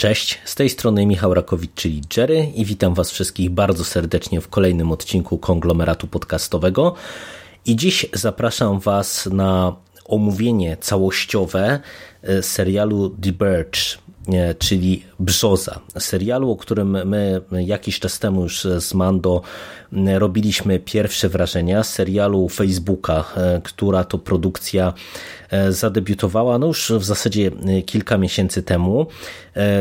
Cześć, 0.00 0.38
z 0.44 0.54
tej 0.54 0.70
strony 0.70 1.06
Michał 1.06 1.34
Rakowicz, 1.34 1.74
czyli 1.74 2.02
Jerry 2.16 2.46
i 2.54 2.64
witam 2.64 2.94
Was 2.94 3.10
wszystkich 3.10 3.50
bardzo 3.50 3.84
serdecznie 3.84 4.40
w 4.40 4.48
kolejnym 4.48 4.92
odcinku 4.92 5.38
konglomeratu 5.38 6.06
podcastowego. 6.06 6.94
I 7.66 7.76
dziś 7.76 8.06
zapraszam 8.12 8.78
Was 8.78 9.26
na 9.26 9.76
omówienie 10.04 10.76
całościowe 10.76 11.80
e, 12.22 12.42
serialu 12.42 13.10
The 13.10 13.32
Birch, 13.32 13.98
czyli 14.58 15.02
Brzoza. 15.18 15.80
Serialu, 15.98 16.50
o 16.50 16.56
którym 16.56 17.08
my 17.08 17.40
jakiś 17.50 18.00
czas 18.00 18.18
temu 18.18 18.42
już 18.42 18.66
z 18.78 18.94
Mando 18.94 19.42
robiliśmy 20.18 20.78
pierwsze 20.78 21.28
wrażenia. 21.28 21.84
Serialu 21.84 22.48
Facebooka, 22.48 23.24
e, 23.36 23.60
która 23.64 24.04
to 24.04 24.18
produkcja 24.18 24.92
zadebiutowała 25.68 26.58
no 26.58 26.66
już 26.66 26.92
w 26.98 27.04
zasadzie 27.04 27.50
kilka 27.86 28.18
miesięcy 28.18 28.62
temu. 28.62 29.06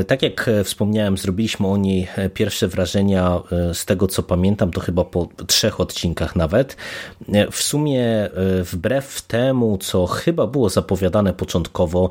Tak 0.08 0.22
jak 0.22 0.50
wspomniałem, 0.64 1.18
zrobiliśmy 1.18 1.68
o 1.68 1.78
niej 1.78 2.08
pierwsze 2.34 2.68
wrażenia 2.68 3.42
z 3.74 3.86
tego 3.86 4.08
co 4.08 4.24
pamiętam, 4.24 4.72
to 4.72 4.82
chyba 4.82 5.06
po 5.06 5.30
trzech 5.48 5.80
odcinkach 5.80 6.36
nawet. 6.36 6.78
W 7.52 7.64
sumie 7.64 8.30
wbrew 8.64 9.22
temu, 9.22 9.78
co 9.78 10.06
chyba 10.06 10.48
było 10.48 10.70
zapowiadane 10.70 11.34
początkowo, 11.34 12.10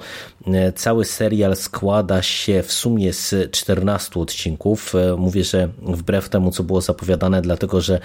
cały 0.75 1.05
serial 1.05 1.57
składa 1.57 2.23
się 2.23 2.28
w 2.63 2.73
sumie 2.73 3.13
z 3.13 3.51
14 3.51 4.21
odcinków. 4.21 4.95
Mówię, 5.17 5.45
że 5.45 5.69
wbrew 5.83 6.29
temu, 6.29 6.51
co 6.51 6.63
było 6.63 6.81
zapowiadane, 6.81 7.43
dlatego 7.43 7.81
że 7.81 8.01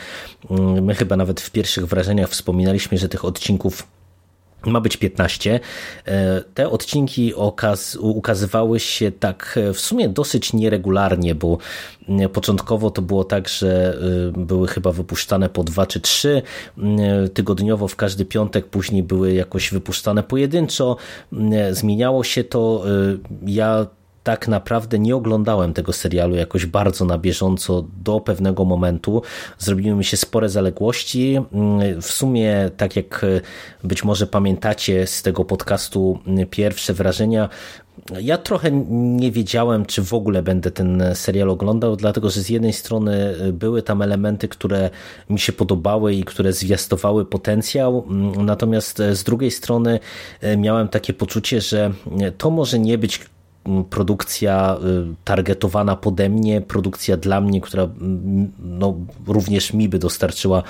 my 0.82 0.96
chyba 0.96 1.18
nawet 1.18 1.42
w 1.42 1.52
pierwszych 1.52 1.86
wrażeniach 1.86 2.30
wspominaliśmy, 2.30 2.98
że 2.98 3.10
tych 3.10 3.26
odcinków 3.26 3.88
ma 4.66 4.82
być 4.82 4.98
15. 4.98 5.60
Te 6.54 6.70
odcinki 6.70 7.36
okaz 7.36 7.96
ukazywały 7.96 8.80
się 8.80 9.12
tak 9.12 9.60
w 9.74 9.80
sumie 9.80 10.10
dosyć 10.10 10.54
nieregularnie, 10.54 11.36
bo 11.36 11.58
początkowo 12.34 12.92
to 12.92 13.02
było 13.02 13.24
tak, 13.24 13.50
że 13.50 13.98
były 14.38 14.68
chyba 14.68 14.92
wypuszczane 14.92 15.50
po 15.50 15.64
dwa 15.64 15.86
czy 15.86 16.00
trzy 16.00 16.42
tygodniowo 17.34 17.88
w 17.88 17.96
każdy 17.96 18.26
piątek, 18.26 18.66
później 18.66 19.04
były 19.04 19.34
jakoś 19.34 19.72
wypuszczane 19.72 20.24
pojedynczo. 20.24 20.98
Zmieniało 21.72 22.24
się 22.24 22.44
to. 22.44 22.86
Ja 23.46 23.86
tak 24.24 24.48
naprawdę 24.48 25.00
nie 25.00 25.16
oglądałem 25.16 25.74
tego 25.74 25.94
serialu 25.94 26.36
jakoś 26.36 26.66
bardzo 26.66 27.06
na 27.06 27.18
bieżąco 27.18 27.86
do 28.04 28.20
pewnego 28.20 28.66
momentu. 28.66 29.22
Zrobiły 29.60 29.98
mi 29.98 30.06
się 30.06 30.18
spore 30.18 30.50
zaległości. 30.50 31.40
W 32.02 32.12
sumie, 32.12 32.72
tak 32.78 32.96
jak 32.96 33.26
być 33.84 34.04
może 34.04 34.28
pamiętacie 34.28 35.08
z 35.08 35.22
tego 35.22 35.46
podcastu 35.46 36.20
pierwsze 36.50 36.94
wrażenia, 36.94 37.50
ja 38.22 38.38
trochę 38.38 38.72
nie 38.92 39.32
wiedziałem, 39.32 39.86
czy 39.86 40.02
w 40.02 40.14
ogóle 40.14 40.44
będę 40.44 40.72
ten 40.72 41.04
serial 41.14 41.50
oglądał, 41.50 41.96
dlatego 41.96 42.30
że 42.30 42.42
z 42.42 42.50
jednej 42.50 42.74
strony 42.74 43.36
były 43.54 43.82
tam 43.82 44.02
elementy, 44.02 44.48
które 44.48 44.90
mi 45.30 45.40
się 45.40 45.54
podobały 45.54 46.14
i 46.14 46.24
które 46.24 46.54
zwiastowały 46.54 47.26
potencjał, 47.26 48.06
natomiast 48.38 48.98
z 49.12 49.24
drugiej 49.24 49.52
strony 49.52 50.00
miałem 50.58 50.88
takie 50.88 51.14
poczucie, 51.14 51.62
że 51.62 51.92
to 52.38 52.50
może 52.50 52.80
nie 52.80 52.98
być 52.98 53.20
produkcja 53.90 54.78
targetowana 55.24 55.96
pode 55.96 56.30
mnie, 56.30 56.62
produkcja 56.62 57.18
dla 57.18 57.42
mnie, 57.42 57.62
która 57.62 57.90
no, 58.60 58.96
również 59.28 59.74
mi 59.74 59.90
by 59.90 60.00
dostarczyła 60.00 60.64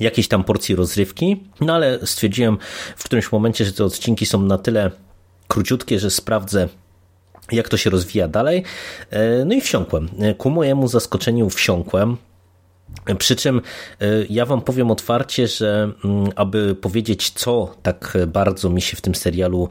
jakiejś 0.00 0.28
tam 0.28 0.44
porcji 0.44 0.74
rozrywki, 0.74 1.42
no 1.60 1.74
ale 1.74 2.06
stwierdziłem 2.06 2.58
w 2.96 3.04
którymś 3.04 3.32
momencie, 3.32 3.64
że 3.64 3.72
te 3.72 3.84
odcinki 3.84 4.26
są 4.26 4.42
na 4.42 4.58
tyle 4.58 4.90
króciutkie, 5.48 5.98
że 5.98 6.10
sprawdzę 6.10 6.68
jak 7.52 7.68
to 7.68 7.76
się 7.76 7.90
rozwija 7.90 8.28
dalej. 8.28 8.64
No 9.46 9.54
i 9.54 9.60
wsiąkłem. 9.60 10.08
Ku 10.38 10.50
mojemu 10.50 10.88
zaskoczeniu 10.88 11.50
wsiąkłem. 11.50 12.16
Przy 13.18 13.36
czym 13.36 13.60
ja 14.30 14.46
Wam 14.46 14.62
powiem 14.62 14.90
otwarcie, 14.90 15.46
że 15.48 15.92
aby 16.36 16.74
powiedzieć, 16.74 17.30
co 17.30 17.74
tak 17.82 18.18
bardzo 18.26 18.70
mi 18.70 18.82
się 18.82 18.96
w 18.96 19.00
tym 19.00 19.14
serialu 19.14 19.68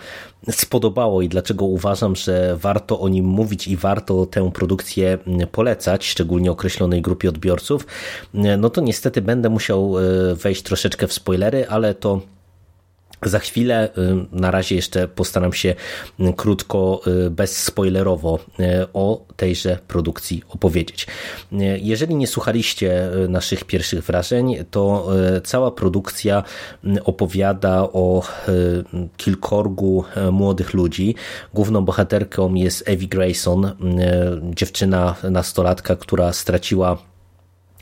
spodobało 0.51 1.21
i 1.21 1.29
dlaczego 1.29 1.65
uważam, 1.65 2.15
że 2.15 2.57
warto 2.57 2.99
o 2.99 3.09
nim 3.09 3.25
mówić 3.25 3.67
i 3.67 3.77
warto 3.77 4.25
tę 4.25 4.51
produkcję 4.51 5.17
polecać, 5.51 6.07
szczególnie 6.07 6.51
określonej 6.51 7.01
grupie 7.01 7.29
odbiorców, 7.29 7.87
no 8.33 8.69
to 8.69 8.81
niestety 8.81 9.21
będę 9.21 9.49
musiał 9.49 9.93
wejść 10.35 10.61
troszeczkę 10.61 11.07
w 11.07 11.13
spoilery, 11.13 11.67
ale 11.67 11.93
to 11.93 12.21
za 13.23 13.39
chwilę, 13.39 13.89
na 14.31 14.51
razie 14.51 14.75
jeszcze 14.75 15.07
postaram 15.07 15.53
się 15.53 15.75
krótko, 16.35 17.01
bezspoilerowo 17.31 18.39
o 18.93 19.25
tejże 19.35 19.79
produkcji 19.87 20.43
opowiedzieć. 20.49 21.07
Jeżeli 21.81 22.15
nie 22.15 22.27
słuchaliście 22.27 23.09
naszych 23.29 23.63
pierwszych 23.63 24.03
wrażeń, 24.03 24.55
to 24.71 25.07
cała 25.43 25.71
produkcja 25.71 26.43
opowiada 27.03 27.81
o 27.81 28.23
kilkorgu 29.17 30.03
młodych 30.31 30.73
ludzi. 30.73 31.15
Główną 31.53 31.85
bohaterką 31.85 32.53
jest 32.53 32.89
Evie 32.89 33.07
Grayson, 33.07 33.71
dziewczyna 34.43 35.15
nastolatka, 35.23 35.95
która 35.95 36.33
straciła 36.33 36.97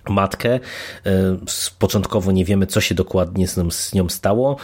matkę. 0.09 0.59
Początkowo 1.79 2.31
nie 2.31 2.45
wiemy, 2.45 2.67
co 2.67 2.81
się 2.81 2.95
dokładnie 2.95 3.47
z 3.47 3.93
nią, 3.93 4.09
z 4.09 4.17
stało, 4.17 4.57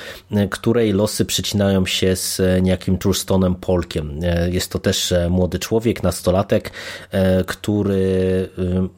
której 0.50 0.94
losy 0.94 1.26
przecinają 1.26 1.86
się 1.86 2.16
z 2.16 2.42
niejakim 2.62 2.98
Trustonem 2.98 3.56
Polkiem. 3.56 4.20
Jest 4.52 4.72
to 4.72 4.80
też 4.80 5.14
młody 5.30 5.60
człowiek, 5.60 6.04
nastolatek, 6.04 6.72
który 7.46 8.50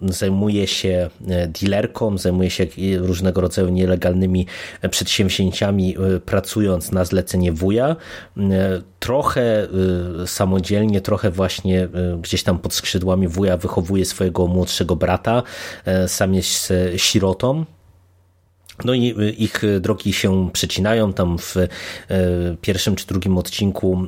zajmuje 0.02 0.68
się 0.68 1.10
dealerką, 1.48 2.18
zajmuje 2.18 2.50
się 2.50 2.68
różnego 2.98 3.42
rodzaju 3.42 3.70
nielegalnymi 3.70 4.48
przedsięwzięciami, 4.90 5.96
pracując 6.26 6.92
na 6.92 7.06
zlecenie 7.06 7.52
wuja. 7.52 7.96
Trochę 9.00 9.68
samodzielnie, 10.26 11.02
trochę 11.02 11.32
właśnie 11.32 11.88
gdzieś 12.22 12.44
tam 12.44 12.60
pod 12.60 12.74
skrzydłami 12.74 13.28
wuja 13.28 13.58
wychowuje 13.58 14.06
swojego 14.06 14.48
młodszego 14.48 14.96
brata. 14.96 15.44
Jest 16.35 16.73
sirotą. 16.97 17.66
No 18.84 18.94
i 18.94 19.36
ich 19.38 19.62
drogi 19.80 20.13
się 20.13 20.50
przecinają. 20.53 21.13
Tam 21.13 21.38
w 21.38 21.56
pierwszym 22.62 22.96
czy 22.96 23.08
drugim 23.08 23.38
odcinku 23.38 24.08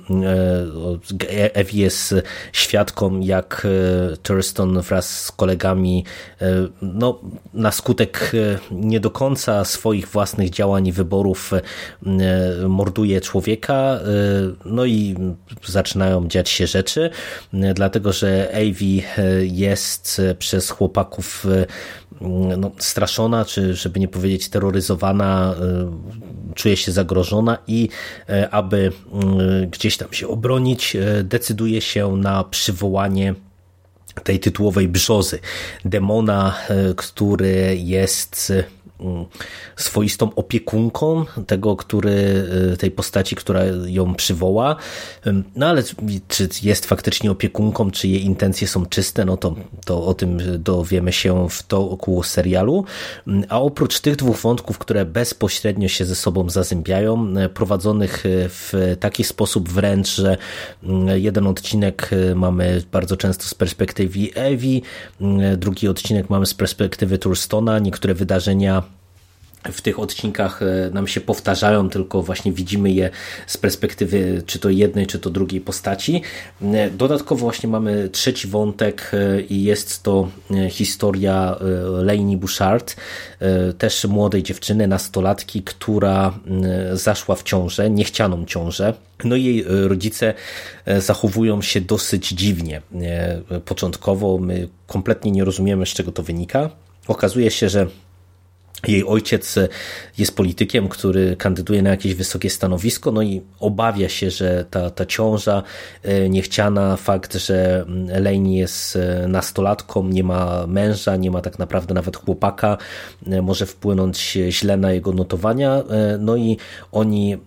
Evi 1.30 1.78
jest 1.78 2.16
świadką, 2.54 3.20
jak 3.20 3.68
Thurston 4.24 4.82
wraz 4.82 5.22
z 5.26 5.32
kolegami 5.32 6.06
no, 6.82 7.20
na 7.54 7.72
skutek 7.72 8.32
nie 8.72 9.00
do 9.00 9.12
końca 9.12 9.66
swoich 9.66 10.08
własnych 10.08 10.50
działań 10.50 10.88
i 10.88 10.92
wyborów 10.92 11.52
morduje 12.68 13.22
człowieka. 13.22 14.00
No 14.66 14.86
i 14.86 15.16
zaczynają 15.66 16.28
dziać 16.28 16.50
się 16.50 16.68
rzeczy, 16.68 17.10
dlatego 17.54 18.14
że 18.14 18.52
Avi 18.56 19.04
jest 19.42 20.22
przez 20.40 20.70
chłopaków 20.70 21.46
no, 22.58 22.72
straszona, 22.78 23.46
czy 23.46 23.74
żeby 23.74 24.00
nie 24.00 24.08
powiedzieć 24.08 24.50
terroryzowana, 24.58 25.56
czuje 26.56 26.78
się 26.78 26.92
zagrożona 26.92 27.58
i 27.68 27.90
aby 28.52 28.92
gdzieś 29.72 29.98
tam 29.98 30.14
się 30.14 30.28
obronić, 30.28 30.98
decyduje 31.24 31.82
się 31.82 32.18
na 32.18 32.44
przywołanie 32.44 33.36
tej 34.24 34.40
tytułowej 34.40 34.88
brzozy, 34.88 35.40
demona, 35.86 36.56
który 36.96 37.78
jest 37.80 38.54
swoistą 39.76 40.36
opiekunką 40.36 41.26
tego, 41.48 41.76
który, 41.76 42.46
tej 42.80 42.92
postaci, 42.92 43.36
która 43.36 43.62
ją 43.86 44.16
przywoła. 44.16 44.76
No 45.56 45.66
ale 45.68 45.84
czy 46.28 46.50
jest 46.64 46.86
faktycznie 46.86 47.32
opiekunką, 47.32 47.92
czy 47.92 48.08
jej 48.08 48.26
intencje 48.26 48.68
są 48.68 48.86
czyste, 48.86 49.26
no 49.26 49.38
to, 49.38 49.56
to 49.86 50.06
o 50.06 50.14
tym 50.14 50.38
dowiemy 50.60 51.14
się 51.14 51.50
w 51.50 51.64
toku 51.64 52.24
serialu. 52.24 52.86
A 53.50 53.62
oprócz 53.62 54.00
tych 54.00 54.16
dwóch 54.16 54.38
wątków, 54.38 54.78
które 54.78 55.06
bezpośrednio 55.06 55.88
się 55.88 56.06
ze 56.06 56.16
sobą 56.16 56.50
zazębiają, 56.50 57.34
prowadzonych 57.54 58.24
w 58.26 58.96
taki 59.00 59.24
sposób 59.24 59.70
wręcz, 59.70 60.16
że 60.16 60.38
jeden 61.16 61.48
odcinek 61.48 62.10
mamy 62.36 62.82
bardzo 62.92 63.18
często 63.18 63.44
z 63.44 63.56
perspektywy 63.56 64.20
Evi, 64.36 64.82
drugi 65.58 65.88
odcinek 65.88 66.30
mamy 66.30 66.46
z 66.46 66.54
perspektywy 66.54 67.18
Turstona, 67.18 67.80
niektóre 67.80 68.14
wydarzenia 68.14 68.84
w 69.72 69.82
tych 69.82 70.00
odcinkach 70.00 70.62
e, 70.62 70.90
nam 70.94 71.08
się 71.08 71.22
powtarzają, 71.22 71.90
tylko 71.90 72.22
właśnie 72.22 72.52
widzimy 72.52 72.92
je 72.92 73.10
z 73.48 73.58
perspektywy 73.58 74.44
czy 74.46 74.60
to 74.60 74.70
jednej, 74.70 75.08
czy 75.08 75.20
to 75.20 75.30
drugiej 75.30 75.62
postaci. 75.62 76.22
E, 76.62 76.92
dodatkowo 76.92 77.40
właśnie 77.40 77.70
mamy 77.70 78.10
trzeci 78.10 78.48
wątek 78.48 79.12
e, 79.14 79.42
i 79.42 79.64
jest 79.64 80.04
to 80.04 80.28
historia 80.70 81.58
Lainey 82.04 82.38
Bouchard, 82.38 82.96
też 83.78 84.06
młodej 84.06 84.44
dziewczyny, 84.44 84.88
nastolatki, 84.88 85.62
która 85.62 86.40
zaszła 86.94 87.36
w 87.36 87.44
ciążę, 87.44 87.90
niechcianą 87.90 88.46
ciążę. 88.46 88.94
No 89.24 89.36
i 89.36 89.44
jej 89.44 89.66
rodzice 89.68 90.34
zachowują 90.98 91.62
się 91.62 91.82
dosyć 91.82 92.30
dziwnie. 92.30 92.82
Początkowo 93.66 94.38
my 94.38 94.68
kompletnie 94.88 95.32
nie 95.32 95.44
rozumiemy, 95.44 95.86
z 95.86 95.90
czego 95.90 96.12
to 96.12 96.24
wynika. 96.24 96.70
Okazuje 97.08 97.52
się, 97.52 97.70
że 97.70 97.88
jej 98.88 99.06
ojciec 99.06 99.56
jest 100.18 100.36
politykiem, 100.36 100.90
który 100.90 101.36
kandyduje 101.36 101.82
na 101.82 101.90
jakieś 101.90 102.16
wysokie 102.16 102.50
stanowisko, 102.50 103.12
no 103.12 103.22
i 103.22 103.42
obawia 103.60 104.10
się, 104.10 104.32
że 104.32 104.66
ta, 104.70 104.90
ta 104.90 105.06
ciąża 105.06 105.64
e, 106.04 106.30
niechciana, 106.30 106.96
fakt, 106.96 107.36
że 107.36 107.86
Leni 108.08 108.58
jest 108.58 108.96
e, 108.96 109.28
nastolatką, 109.28 110.08
nie 110.08 110.24
ma 110.24 110.68
męża, 110.68 111.16
nie 111.16 111.32
ma 111.32 111.42
tak 111.42 111.60
naprawdę 111.60 111.94
nawet 111.94 112.18
chłopaka, 112.18 112.78
e, 113.28 113.42
może 113.42 113.66
wpłynąć 113.66 114.38
źle 114.50 114.78
na 114.78 114.92
jego 114.92 115.12
notowania. 115.12 115.84
No 116.20 116.36
i 116.36 116.58
oni, 116.92 117.38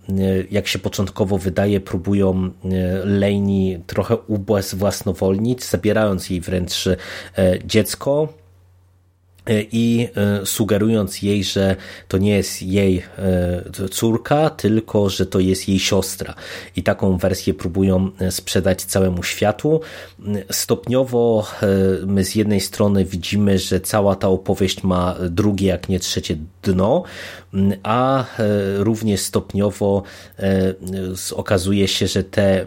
jak 0.50 0.69
się 0.69 0.79
początkowo 0.79 1.38
wydaje, 1.38 1.81
próbują 1.81 2.50
Leni 3.05 3.79
trochę 3.87 4.17
ubezwłasnowolnić, 4.17 5.65
zabierając 5.65 6.31
jej 6.31 6.41
wręcz 6.41 6.88
dziecko, 7.65 8.29
E, 8.37 8.40
i 9.73 10.08
e, 10.17 10.47
sugerując 10.47 11.23
jej, 11.23 11.44
że 11.44 11.76
to 12.08 12.19
nie 12.19 12.37
jest 12.37 12.62
jej 12.62 13.02
e, 13.19 13.88
córka, 13.91 14.50
tylko 14.50 15.08
że 15.11 15.26
to 15.26 15.41
jest 15.41 15.69
jej 15.69 15.79
siostra. 15.79 16.35
I 16.76 16.82
taką 16.82 17.19
wersję 17.19 17.55
próbują 17.55 18.11
sprzedać 18.31 18.82
całemu 18.82 19.23
światu. 19.23 19.81
Stopniowo 20.50 21.47
my 22.06 22.25
z 22.25 22.35
jednej 22.35 22.61
strony 22.61 23.05
widzimy, 23.05 23.58
że 23.58 23.81
cała 23.81 24.17
ta 24.17 24.29
opowieść 24.29 24.82
ma 24.82 25.17
drugie, 25.31 25.69
jak 25.69 25.88
nie 25.88 26.00
trzecie 26.00 26.37
dno, 26.62 27.02
a 27.82 28.25
również 28.76 29.20
stopniowo 29.20 30.02
okazuje 31.35 31.88
się, 31.88 32.06
że 32.06 32.25
te 32.25 32.67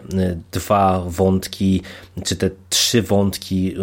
dwa 0.52 1.04
wątki, 1.06 1.82
czy 2.24 2.36
te 2.36 2.50
trzy 2.74 3.02
wątki 3.02 3.74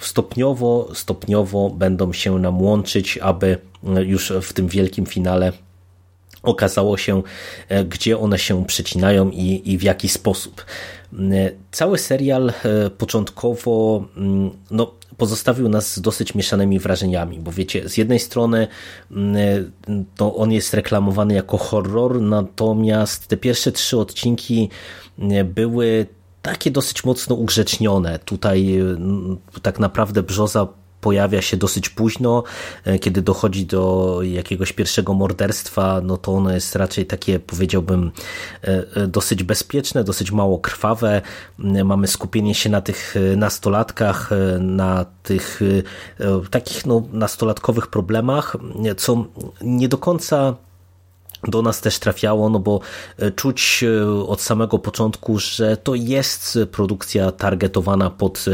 stopniowo, 0.00 0.88
stopniowo 0.94 1.70
będą 1.70 2.12
się 2.12 2.38
nam 2.38 2.62
łączyć, 2.62 3.18
aby 3.18 3.58
już 4.04 4.32
w 4.42 4.52
tym 4.52 4.68
wielkim 4.68 5.06
finale 5.06 5.52
okazało 6.42 6.96
się, 6.96 7.22
gdzie 7.88 8.18
one 8.18 8.38
się 8.38 8.64
przecinają 8.66 9.30
i, 9.30 9.62
i 9.72 9.78
w 9.78 9.82
jaki 9.82 10.08
sposób. 10.08 10.64
Cały 11.70 11.98
serial 11.98 12.48
e, 12.50 12.90
początkowo 12.90 14.04
no, 14.70 14.94
pozostawił 15.16 15.68
nas 15.68 15.94
z 15.94 16.00
dosyć 16.00 16.34
mieszanymi 16.34 16.78
wrażeniami, 16.78 17.38
bo 17.38 17.52
wiecie, 17.52 17.88
z 17.88 17.96
jednej 17.96 18.18
strony 18.18 18.68
to 20.16 20.36
on 20.36 20.52
jest 20.52 20.74
reklamowany 20.74 21.34
jako 21.34 21.58
horror, 21.58 22.20
natomiast 22.20 23.26
te 23.26 23.36
pierwsze 23.36 23.72
trzy 23.72 23.98
odcinki 23.98 24.70
były 25.44 26.06
takie 26.46 26.70
dosyć 26.70 27.04
mocno 27.04 27.36
ugrzecznione. 27.36 28.18
Tutaj 28.18 28.78
tak 29.62 29.78
naprawdę 29.78 30.22
Brzoza 30.22 30.68
pojawia 31.00 31.42
się 31.42 31.56
dosyć 31.56 31.88
późno, 31.88 32.42
e, 32.84 32.98
kiedy 32.98 33.22
dochodzi 33.22 33.66
do 33.66 34.18
jakiegoś 34.22 34.72
pierwszego 34.72 35.14
morderstwa, 35.14 36.00
no 36.00 36.16
to 36.16 36.32
ono 36.32 36.52
jest 36.52 36.76
raczej 36.76 37.06
takie, 37.06 37.38
powiedziałbym, 37.40 38.12
e, 38.64 38.84
e, 38.94 39.06
dosyć 39.06 39.42
bezpieczne, 39.42 40.04
dosyć 40.04 40.32
mało 40.32 40.58
krwawe. 40.58 41.22
Mamy 41.84 42.06
skupienie 42.06 42.54
się 42.54 42.70
na 42.70 42.80
tych 42.80 43.14
nastolatkach, 43.36 44.30
na 44.60 45.06
tych 45.22 45.60
takich 46.50 46.86
no, 46.86 47.02
nastolatkowych 47.12 47.86
problemach, 47.86 48.56
co 48.96 49.24
nie 49.60 49.88
do 49.88 49.98
końca 49.98 50.56
do 51.44 51.62
nas 51.62 51.80
też 51.80 51.98
trafiało, 51.98 52.50
no 52.50 52.58
bo 52.58 52.80
e, 53.18 53.30
czuć 53.30 53.84
e, 53.84 54.06
od 54.26 54.40
samego 54.40 54.78
początku, 54.78 55.38
że 55.38 55.76
to 55.76 55.94
jest 55.94 56.58
produkcja 56.72 57.32
targetowana 57.32 58.10
pod 58.10 58.44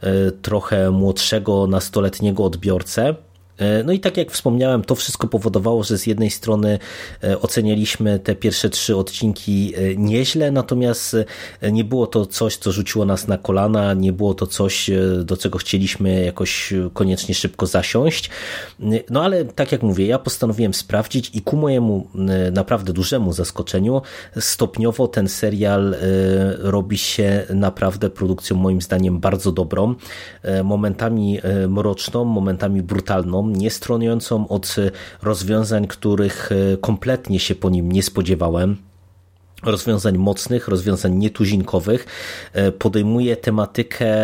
e, 0.00 0.30
trochę 0.30 0.90
młodszego, 0.90 1.66
nastoletniego 1.66 2.44
odbiorcę. 2.44 3.14
E, 3.58 3.84
no 3.84 3.92
i 3.92 4.00
tak 4.00 4.16
jak 4.16 4.30
wspomniałem, 4.30 4.84
to 4.84 4.94
wszystko 4.94 5.28
powodowało, 5.28 5.84
że 5.84 5.98
z 5.98 6.06
jednej 6.06 6.30
strony 6.30 6.78
e, 7.24 7.40
ocenialiśmy 7.40 8.18
te 8.18 8.34
pierwsze 8.34 8.70
trzy 8.70 8.96
odcinki 8.96 9.72
e, 9.76 9.96
nieźle, 9.96 10.50
natomiast 10.50 11.16
nie 11.72 11.84
było 11.84 12.06
to 12.06 12.26
coś, 12.26 12.56
co 12.56 12.72
rzuciło 12.72 13.04
nas 13.04 13.28
na 13.28 13.38
kolana, 13.38 13.94
nie 13.94 14.12
było 14.12 14.34
to 14.34 14.46
coś, 14.46 14.90
do 15.24 15.36
czego 15.36 15.58
chcieliśmy 15.58 16.24
jakoś 16.24 16.72
koniecznie 16.92 17.34
szybko 17.34 17.66
zasiąść. 17.66 18.30
No 19.10 19.24
ale 19.24 19.44
tak 19.44 19.72
jak 19.72 19.82
mówię, 19.82 20.06
ja 20.06 20.18
postanowiłem 20.18 20.74
sprawdzić 20.74 21.30
i 21.34 21.42
ku 21.42 21.56
mojemu 21.56 22.08
naprawdę 22.52 22.92
dużemu 22.92 23.32
zaskoczeniu 23.32 24.02
stopniowo 24.40 25.08
ten 25.08 25.28
serial 25.28 25.96
robi 26.58 26.98
się 26.98 27.46
naprawdę 27.50 28.10
produkcją 28.10 28.56
moim 28.56 28.82
zdaniem 28.82 29.20
bardzo 29.20 29.52
dobrą, 29.52 29.94
momentami 30.64 31.40
mroczną, 31.68 32.24
momentami 32.24 32.82
brutalną, 32.82 33.43
nie 33.52 33.70
stronującą 33.70 34.48
od 34.48 34.76
rozwiązań, 35.22 35.86
których 35.86 36.50
e, 36.52 36.76
kompletnie 36.76 37.40
się 37.40 37.54
po 37.54 37.70
nim 37.70 37.92
nie 37.92 38.02
spodziewałem. 38.02 38.76
Rozwiązań 39.62 40.18
mocnych, 40.18 40.68
rozwiązań 40.68 41.14
nietuzinkowych, 41.14 42.06
e, 42.52 42.72
podejmuje 42.72 43.36
tematykę 43.36 44.16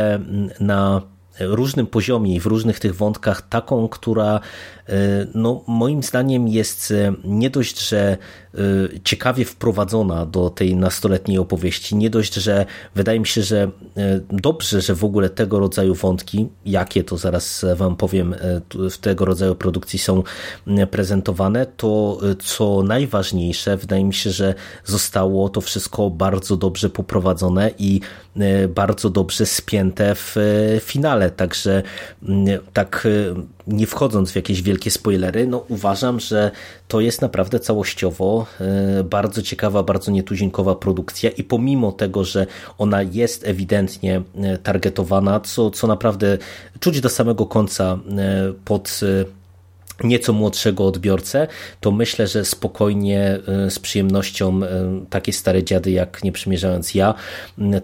na 0.61 1.03
różnym 1.41 1.87
poziomie 1.87 2.35
i 2.35 2.41
w 2.41 2.47
różnych 2.47 2.81
tych 2.81 2.97
wątkach 2.97 3.49
taką, 3.49 3.89
która 3.89 4.41
E, 4.80 4.80
no, 5.35 5.65
moim 5.67 6.03
zdaniem 6.03 6.49
jest 6.49 6.91
e, 6.91 7.13
nie 7.25 7.51
dość, 7.51 7.89
że 7.89 8.17
e, 8.55 8.59
ciekawie 9.05 9.45
wprowadzona 9.45 10.27
do 10.27 10.51
tej 10.51 10.77
nastoletniej 10.77 11.39
opowieści, 11.39 11.97
nie 11.97 12.11
dość, 12.11 12.35
że 12.35 12.67
wydaje 12.95 13.21
mi 13.21 13.27
się, 13.27 13.43
że 13.43 13.71
dobrze, 14.31 14.81
że 14.81 14.95
w 14.95 15.05
ogóle 15.05 15.31
tego 15.31 15.59
rodzaju 15.59 15.95
wątki, 15.95 16.49
jakie 16.65 17.05
to 17.05 17.17
zaraz 17.17 17.65
Wam 17.77 17.97
powiem, 17.97 18.35
w 18.91 18.99
tego 18.99 19.25
rodzaju 19.25 19.55
produkcji 19.55 19.99
są 19.99 20.23
prezentowane, 20.91 21.67
to 21.67 22.21
co 22.39 22.83
najważniejsze, 22.83 23.77
wydaje 23.77 24.05
mi 24.05 24.15
się, 24.15 24.31
że 24.31 24.55
zostało 24.85 25.49
to 25.49 25.61
wszystko 25.61 26.11
bardzo 26.11 26.57
dobrze 26.57 26.91
poprowadzone 26.91 27.71
i 27.79 28.01
bardzo 28.69 29.11
dobrze 29.11 29.47
spięte 29.47 30.15
w 30.15 30.37
finale. 30.81 31.31
Także 31.31 31.83
tak 32.73 33.09
nie 33.67 33.87
wchodząc 33.87 34.33
w 34.33 34.37
jakieś 34.37 34.63
wielkie 34.63 34.80
spoilery, 34.89 35.47
no 35.47 35.65
uważam, 35.69 36.21
że 36.21 36.51
to 36.89 37.01
jest 37.01 37.23
naprawdę 37.23 37.61
całościowo 37.61 38.47
e, 38.61 39.05
bardzo 39.05 39.43
ciekawa, 39.43 39.83
bardzo 39.83 40.11
nietuzinkowa 40.11 40.75
produkcja 40.75 41.31
i 41.31 41.45
pomimo 41.45 41.93
tego, 41.93 42.25
że 42.25 42.47
ona 42.79 43.03
jest 43.03 43.47
ewidentnie 43.47 44.23
e, 44.37 44.59
targetowana, 44.59 45.41
co, 45.41 45.71
co 45.71 45.87
naprawdę 45.87 46.39
czuć 46.81 47.01
do 47.01 47.09
samego 47.09 47.47
końca 47.47 47.99
e, 48.19 48.53
pod 48.65 49.01
nieco 50.05 50.33
młodszego 50.33 50.87
odbiorcę, 50.87 51.47
to 51.81 51.91
myślę, 51.91 52.27
że 52.27 52.45
spokojnie, 52.45 53.39
z 53.69 53.79
przyjemnością 53.79 54.61
takie 55.11 55.33
stare 55.33 55.65
dziady 55.65 55.91
jak 55.91 56.25
nie 56.25 56.33
przymierzając 56.33 56.95
ja, 56.95 57.15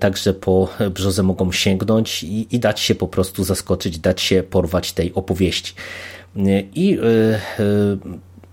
także 0.00 0.34
po 0.34 0.68
brzozę 0.90 1.22
mogą 1.22 1.52
sięgnąć 1.52 2.22
i, 2.24 2.54
i 2.56 2.58
dać 2.58 2.80
się 2.80 2.94
po 2.94 3.08
prostu 3.08 3.44
zaskoczyć, 3.44 3.98
dać 3.98 4.20
się 4.20 4.42
porwać 4.42 4.92
tej 4.92 5.14
opowieści. 5.14 5.74
I 6.74 6.98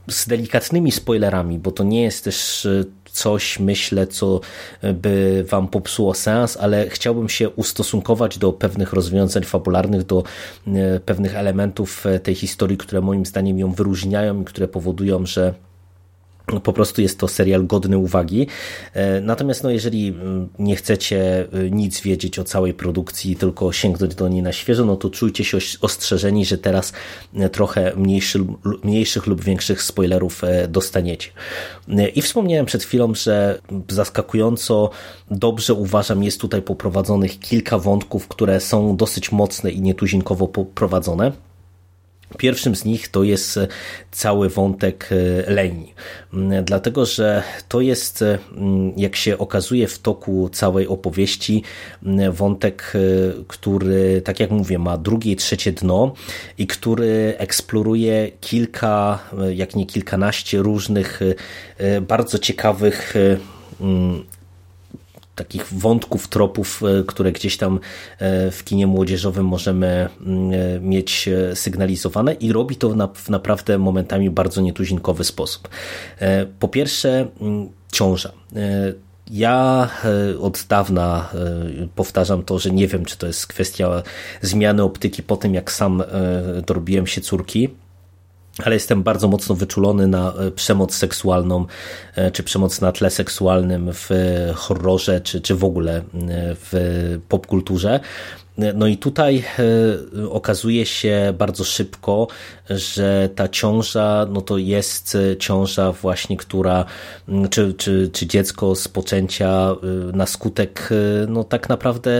z 0.07 0.27
delikatnymi 0.27 0.91
spoilerami, 0.91 1.59
bo 1.59 1.71
to 1.71 1.83
nie 1.83 2.01
jest 2.01 2.23
też 2.23 2.67
coś, 3.05 3.59
myślę, 3.59 4.07
co 4.07 4.39
by 4.93 5.45
wam 5.49 5.67
popsuło 5.67 6.13
sens, 6.13 6.57
ale 6.57 6.89
chciałbym 6.89 7.29
się 7.29 7.49
ustosunkować 7.49 8.37
do 8.37 8.53
pewnych 8.53 8.93
rozwiązań 8.93 9.43
fabularnych, 9.43 10.03
do 10.03 10.23
pewnych 11.05 11.35
elementów 11.35 12.05
tej 12.23 12.35
historii, 12.35 12.77
które 12.77 13.01
moim 13.01 13.25
zdaniem 13.25 13.59
ją 13.59 13.71
wyróżniają 13.71 14.41
i 14.41 14.45
które 14.45 14.67
powodują, 14.67 15.25
że 15.25 15.53
po 16.63 16.73
prostu 16.73 17.01
jest 17.01 17.19
to 17.19 17.27
serial 17.27 17.65
godny 17.65 17.97
uwagi. 17.97 18.47
E, 18.93 19.21
natomiast 19.21 19.63
no, 19.63 19.69
jeżeli 19.69 20.07
mm, 20.07 20.49
nie 20.59 20.75
chcecie 20.75 21.47
e, 21.53 21.69
nic 21.69 22.01
wiedzieć 22.01 22.39
o 22.39 22.43
całej 22.43 22.73
produkcji, 22.73 23.35
tylko 23.35 23.71
sięgnąć 23.71 24.15
do 24.15 24.27
niej 24.27 24.41
na 24.41 24.51
świeżo, 24.53 24.85
no 24.85 24.95
to 24.95 25.09
czujcie 25.09 25.43
się 25.43 25.57
ostrzeżeni, 25.81 26.45
że 26.45 26.57
teraz 26.57 26.93
e, 27.35 27.49
trochę 27.49 27.93
mniejszy, 27.95 28.45
mniejszych 28.83 29.27
lub 29.27 29.43
większych 29.43 29.83
spoilerów 29.83 30.41
dostaniecie. 30.67 31.29
I 32.15 32.21
wspomniałem 32.21 32.65
przed 32.65 32.83
chwilą, 32.83 33.15
że 33.15 33.61
zaskakująco 33.89 34.89
dobrze 35.31 35.73
uważam 35.73 36.23
jest 36.23 36.41
tutaj 36.41 36.61
poprowadzonych 36.61 37.39
kilka 37.39 37.77
wątków, 37.79 38.27
które 38.27 38.59
są 38.59 38.97
dosyć 38.97 39.31
mocne 39.31 39.71
i 39.71 39.81
nietuzinkowo 39.81 40.47
poprowadzone. 40.47 41.31
Pierwszym 42.37 42.75
z 42.75 42.85
nich 42.85 43.07
to 43.07 43.23
jest 43.23 43.57
e, 43.57 43.67
cały 44.11 44.49
wątek 44.49 45.09
e, 45.11 45.51
Leni, 45.51 45.93
mm, 46.33 46.65
dlatego 46.65 47.05
że 47.05 47.43
to 47.69 47.81
jest, 47.81 48.21
e, 48.21 48.39
mm, 48.57 48.93
jak 48.97 49.15
się 49.15 49.37
okazuje 49.37 49.87
w 49.87 49.99
toku 49.99 50.49
całej 50.49 50.87
opowieści, 50.87 51.63
mm, 52.03 52.31
wątek, 52.31 52.93
który, 53.47 54.21
tak 54.21 54.39
jak 54.39 54.51
mówię, 54.51 54.79
ma 54.79 54.97
drugie 54.97 55.31
i 55.31 55.35
trzecie 55.35 55.71
dno 55.71 56.13
i 56.57 56.67
który 56.67 57.33
eksploruje 57.37 58.31
kilka, 58.41 59.19
jak 59.53 59.75
nie 59.75 59.85
kilkanaście 59.85 60.57
różnych 60.57 61.19
bardzo 62.01 62.39
ciekawych 62.39 63.13
takich 65.35 65.73
wątków, 65.73 66.27
tropów, 66.27 66.83
e, 66.83 67.03
które 67.03 67.31
gdzieś 67.31 67.57
tam 67.57 67.79
e, 68.19 68.51
w 68.51 68.63
kinie 68.63 68.87
młodzieżowym 68.87 69.45
możemy 69.45 70.09
mm, 70.21 70.51
e, 70.53 70.79
mieć 70.79 71.29
sygnalizowane 71.53 72.33
i 72.33 72.51
robi 72.51 72.75
to 72.75 73.09
w 73.15 73.29
naprawdę 73.29 73.77
momentami 73.77 74.29
bardzo 74.29 74.61
nietuzinkowy 74.61 75.23
sposób. 75.23 75.69
Po 76.59 76.67
pierwsze, 76.67 77.27
mm, 77.41 77.69
ciąża. 77.91 78.31
Ja 79.31 79.89
od 80.41 80.65
dawna 80.69 81.29
powtarzam 81.95 82.43
to, 82.43 82.59
że 82.59 82.71
nie 82.71 82.87
wiem, 82.87 83.05
czy 83.05 83.17
to 83.17 83.27
jest 83.27 83.47
kwestia 83.47 84.03
zmiany 84.41 84.83
optyki 84.83 85.23
po 85.23 85.37
tym, 85.37 85.53
jak 85.53 85.71
sam 85.71 86.03
dorobiłem 86.65 87.07
się 87.07 87.21
córki 87.21 87.69
ale 88.59 88.75
jestem 88.75 89.03
bardzo 89.03 89.27
mocno 89.27 89.55
wyczulony 89.55 90.07
na 90.07 90.33
e, 90.33 90.51
przemoc 90.51 90.95
seksualną, 90.95 91.65
e, 92.15 92.31
czy 92.31 92.43
przemoc 92.43 92.81
na 92.81 92.91
tle 92.91 93.09
seksualnym 93.09 93.89
w 93.93 94.09
horrorze, 94.55 95.21
czy, 95.21 95.41
czy 95.41 95.55
w 95.55 95.63
ogóle 95.63 95.97
e, 95.97 96.01
w 96.55 97.19
popkulturze. 97.29 97.99
No 98.57 98.87
i 98.87 98.97
tutaj 98.97 99.43
e, 100.19 100.29
okazuje 100.29 100.85
się 100.85 101.33
bardzo 101.37 101.63
szybko, 101.63 102.27
że 102.69 103.29
ta 103.35 103.47
ciąża, 103.47 104.27
no 104.29 104.41
to 104.41 104.57
jest 104.57 105.17
ciąża 105.39 105.91
właśnie, 105.91 106.37
która, 106.37 106.85
czy, 107.49 107.73
czy, 107.73 108.09
czy 108.13 108.27
dziecko 108.27 108.75
z 108.75 108.87
poczęcia 108.87 109.49
e, 109.49 110.17
na 110.17 110.25
skutek, 110.25 110.89
e, 110.91 111.27
no 111.27 111.43
tak 111.43 111.69
naprawdę 111.69 112.11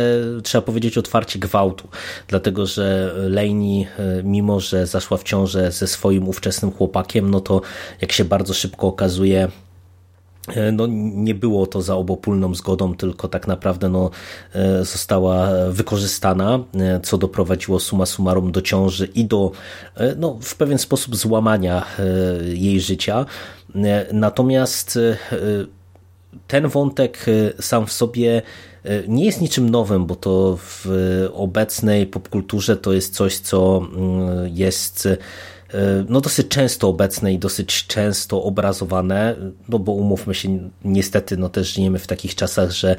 trzeba 0.43 0.61
powiedzieć 0.61 0.97
otwarcie 0.97 1.39
gwałtu, 1.39 1.87
dlatego 2.27 2.65
że 2.65 3.13
Lainey, 3.29 3.87
mimo 4.23 4.59
że 4.59 4.87
zaszła 4.87 5.17
w 5.17 5.23
ciążę 5.23 5.71
ze 5.71 5.87
swoim 5.87 6.27
ówczesnym 6.27 6.71
chłopakiem, 6.71 7.29
no 7.29 7.39
to 7.39 7.61
jak 8.01 8.11
się 8.11 8.25
bardzo 8.25 8.53
szybko 8.53 8.87
okazuje, 8.87 9.47
E, 9.47 9.62
no, 10.73 10.87
nie 11.15 11.35
było 11.35 11.67
to 11.67 11.81
za 11.81 11.95
obopólną 11.95 12.55
zgodą, 12.55 12.95
tylko 12.95 13.27
tak 13.27 13.47
naprawdę 13.47 13.89
no, 13.89 14.09
e, 14.53 14.85
została 14.85 15.49
wykorzystana, 15.69 16.59
e, 16.75 16.99
co 16.99 17.17
doprowadziło 17.17 17.79
suma 17.79 18.05
summarum 18.05 18.51
do 18.51 18.61
ciąży 18.61 19.05
i 19.05 19.25
do 19.25 19.51
no, 20.17 20.37
w 20.41 20.55
pewien 20.55 20.77
sposób 20.77 21.15
złamania 21.15 21.85
jej 22.53 22.81
życia. 22.81 23.25
Natomiast 24.13 24.99
ten 26.47 26.67
wątek 26.67 27.25
sam 27.59 27.85
w 27.85 27.91
sobie 27.91 28.41
nie 29.07 29.25
jest 29.25 29.41
niczym 29.41 29.69
nowym, 29.69 30.05
bo 30.05 30.15
to 30.15 30.57
w 30.61 30.87
obecnej 31.33 32.07
popkulturze 32.07 32.77
to 32.77 32.93
jest 32.93 33.13
coś, 33.13 33.37
co 33.37 33.87
mm, 33.95 34.49
jest 34.53 35.07
E, 35.07 35.17
no 36.09 36.21
dosyć 36.21 36.47
często 36.47 36.89
obecne 36.89 37.33
i 37.33 37.39
dosyć 37.39 37.87
często 37.87 38.43
obrazowane, 38.43 39.35
no 39.69 39.79
bo 39.79 39.91
umówmy 39.91 40.35
się, 40.35 40.69
niestety 40.85 41.37
no 41.37 41.49
też 41.49 41.73
żyjemy 41.73 41.99
w 41.99 42.07
takich 42.07 42.35
czasach, 42.35 42.71
że 42.71 42.95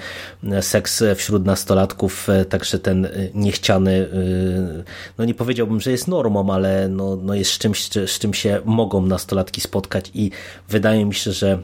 seks 0.60 1.02
wśród 1.16 1.44
nastolatków, 1.44 2.28
e, 2.28 2.44
także 2.44 2.78
ten 2.78 3.08
niechciany, 3.34 3.92
e, 3.92 4.84
no 5.18 5.24
nie 5.24 5.34
powiedziałbym, 5.34 5.80
że 5.80 5.90
jest 5.90 6.08
normą, 6.08 6.52
ale 6.52 6.88
no, 6.88 7.16
no 7.16 7.34
jest 7.34 7.58
czymś, 7.58 7.88
z 8.06 8.18
czym 8.18 8.34
się 8.34 8.60
mogą 8.64 9.06
nastolatki 9.06 9.60
spotkać 9.60 10.10
i 10.14 10.30
wydaje 10.68 11.04
mi 11.04 11.14
się, 11.14 11.32
że 11.32 11.58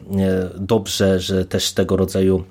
dobrze, 0.57 1.21
że 1.21 1.45
też 1.45 1.73
tego 1.73 1.97
rodzaju 1.97 2.45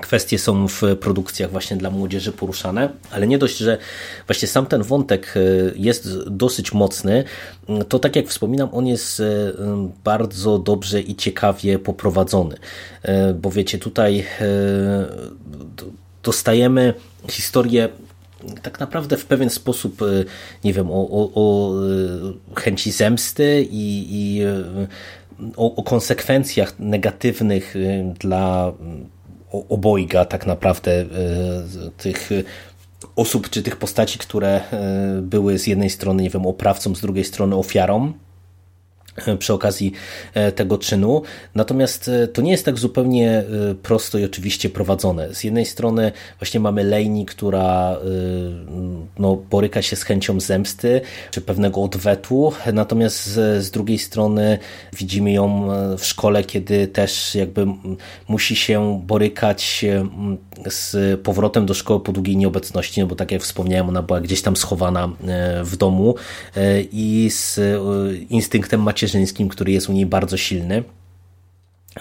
kwestie 0.00 0.38
są 0.38 0.68
w 0.68 0.82
produkcjach 1.00 1.50
właśnie 1.50 1.76
dla 1.76 1.90
młodzieży 1.90 2.32
poruszane, 2.32 2.88
ale 3.10 3.26
nie 3.26 3.38
dość, 3.38 3.56
że 3.56 3.78
właśnie 4.26 4.48
sam 4.48 4.66
ten 4.66 4.82
wątek 4.82 5.34
e, 5.36 5.40
jest 5.76 6.28
dosyć 6.28 6.72
mocny, 6.72 7.24
to 7.88 7.98
tak 7.98 8.16
jak 8.16 8.28
wspominam, 8.28 8.68
on 8.72 8.86
jest 8.86 9.20
e, 9.20 9.24
bardzo 10.04 10.58
dobrze 10.58 11.00
i 11.00 11.16
ciekawie 11.16 11.78
poprowadzony, 11.78 12.56
e, 13.02 13.34
bo 13.34 13.50
wiecie, 13.50 13.78
tutaj 13.78 14.24
dostajemy 16.22 16.94
historię 17.28 17.88
tak 18.62 18.80
naprawdę 18.80 19.16
w 19.16 19.26
pewien 19.26 19.50
sposób, 19.50 20.00
nie 20.64 20.72
wiem, 20.72 20.90
o, 20.90 21.08
o, 21.10 21.30
o 21.34 21.72
chęci 22.54 22.92
zemsty 22.92 23.66
i, 23.70 24.06
i 24.10 24.42
o, 25.56 25.74
o 25.74 25.82
konsekwencjach 25.82 26.78
negatywnych 26.78 27.74
dla 28.20 28.72
obojga 29.68 30.24
tak 30.24 30.46
naprawdę 30.46 31.00
e, 31.00 31.06
tych 31.96 32.30
osób 33.16 33.50
czy 33.50 33.62
tych 33.62 33.76
postaci, 33.76 34.18
które 34.18 34.48
e, 34.48 35.22
były 35.22 35.58
z 35.58 35.66
jednej 35.66 35.90
strony, 35.90 36.22
nie 36.22 36.30
wiem, 36.30 36.46
oprawcą, 36.46 36.94
z 36.94 37.00
drugiej 37.00 37.24
strony 37.24 37.56
ofiarą 37.56 38.12
przy 39.38 39.52
okazji 39.52 39.92
e, 40.34 40.52
tego 40.52 40.78
czynu. 40.78 41.22
Natomiast 41.54 42.08
e, 42.08 42.28
to 42.28 42.42
nie 42.42 42.50
jest 42.50 42.64
tak 42.64 42.78
zupełnie 42.78 43.30
e, 43.30 43.44
prosto 43.74 44.18
i 44.18 44.24
oczywiście 44.24 44.70
prowadzone. 44.70 45.34
Z 45.34 45.44
jednej 45.44 45.66
strony 45.66 46.12
właśnie 46.38 46.60
mamy 46.60 46.84
Lejni, 46.84 47.26
która 47.26 47.96
no, 49.18 49.36
boryka 49.36 49.82
się 49.82 49.96
z 49.96 50.02
chęcią 50.02 50.40
zemsty 50.40 51.00
czy 51.30 51.40
pewnego 51.40 51.82
odwetu, 51.82 52.52
natomiast 52.72 53.26
z, 53.26 53.64
z 53.64 53.70
drugiej 53.70 53.98
strony 53.98 54.58
widzimy 54.96 55.32
ją 55.32 55.68
w 55.98 56.04
szkole, 56.04 56.44
kiedy 56.44 56.86
też 56.86 57.34
jakby 57.34 57.66
musi 58.28 58.56
się 58.56 59.02
borykać 59.06 59.84
z 60.66 61.20
powrotem 61.20 61.66
do 61.66 61.74
szkoły 61.74 62.00
po 62.00 62.12
długiej 62.12 62.36
nieobecności, 62.36 63.00
no 63.00 63.06
bo 63.06 63.14
tak 63.14 63.32
jak 63.32 63.42
wspomniałem, 63.42 63.88
ona 63.88 64.02
była 64.02 64.20
gdzieś 64.20 64.42
tam 64.42 64.56
schowana 64.56 65.08
w 65.64 65.76
domu 65.76 66.14
i 66.92 67.30
z 67.30 67.60
instynktem 68.30 68.82
macierzyńskim 68.82 69.01
macierzyńskim, 69.02 69.48
który 69.48 69.72
jest 69.72 69.88
u 69.88 69.92
niej 69.92 70.06
bardzo 70.06 70.36
silny. 70.36 70.82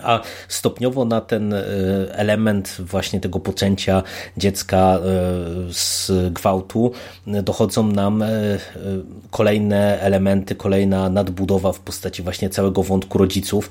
A 0.03 0.21
stopniowo 0.47 1.05
na 1.05 1.21
ten 1.21 1.53
e, 1.53 1.63
element 2.11 2.77
właśnie 2.79 3.19
tego 3.19 3.39
poczęcia 3.39 4.03
dziecka 4.37 4.77
e, 4.77 4.99
z 5.73 6.11
gwałtu 6.33 6.91
dochodzą 7.27 7.87
nam 7.87 8.21
e, 8.21 8.29
kolejne 9.31 9.99
elementy, 9.99 10.55
kolejna 10.55 11.09
nadbudowa 11.09 11.71
w 11.71 11.79
postaci 11.79 12.23
właśnie 12.23 12.49
całego 12.49 12.83
wątku 12.83 13.17
rodziców, 13.17 13.69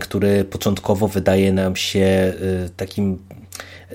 który 0.00 0.44
początkowo 0.44 1.08
wydaje 1.08 1.52
nam 1.52 1.76
się 1.76 2.32
takim 2.76 3.18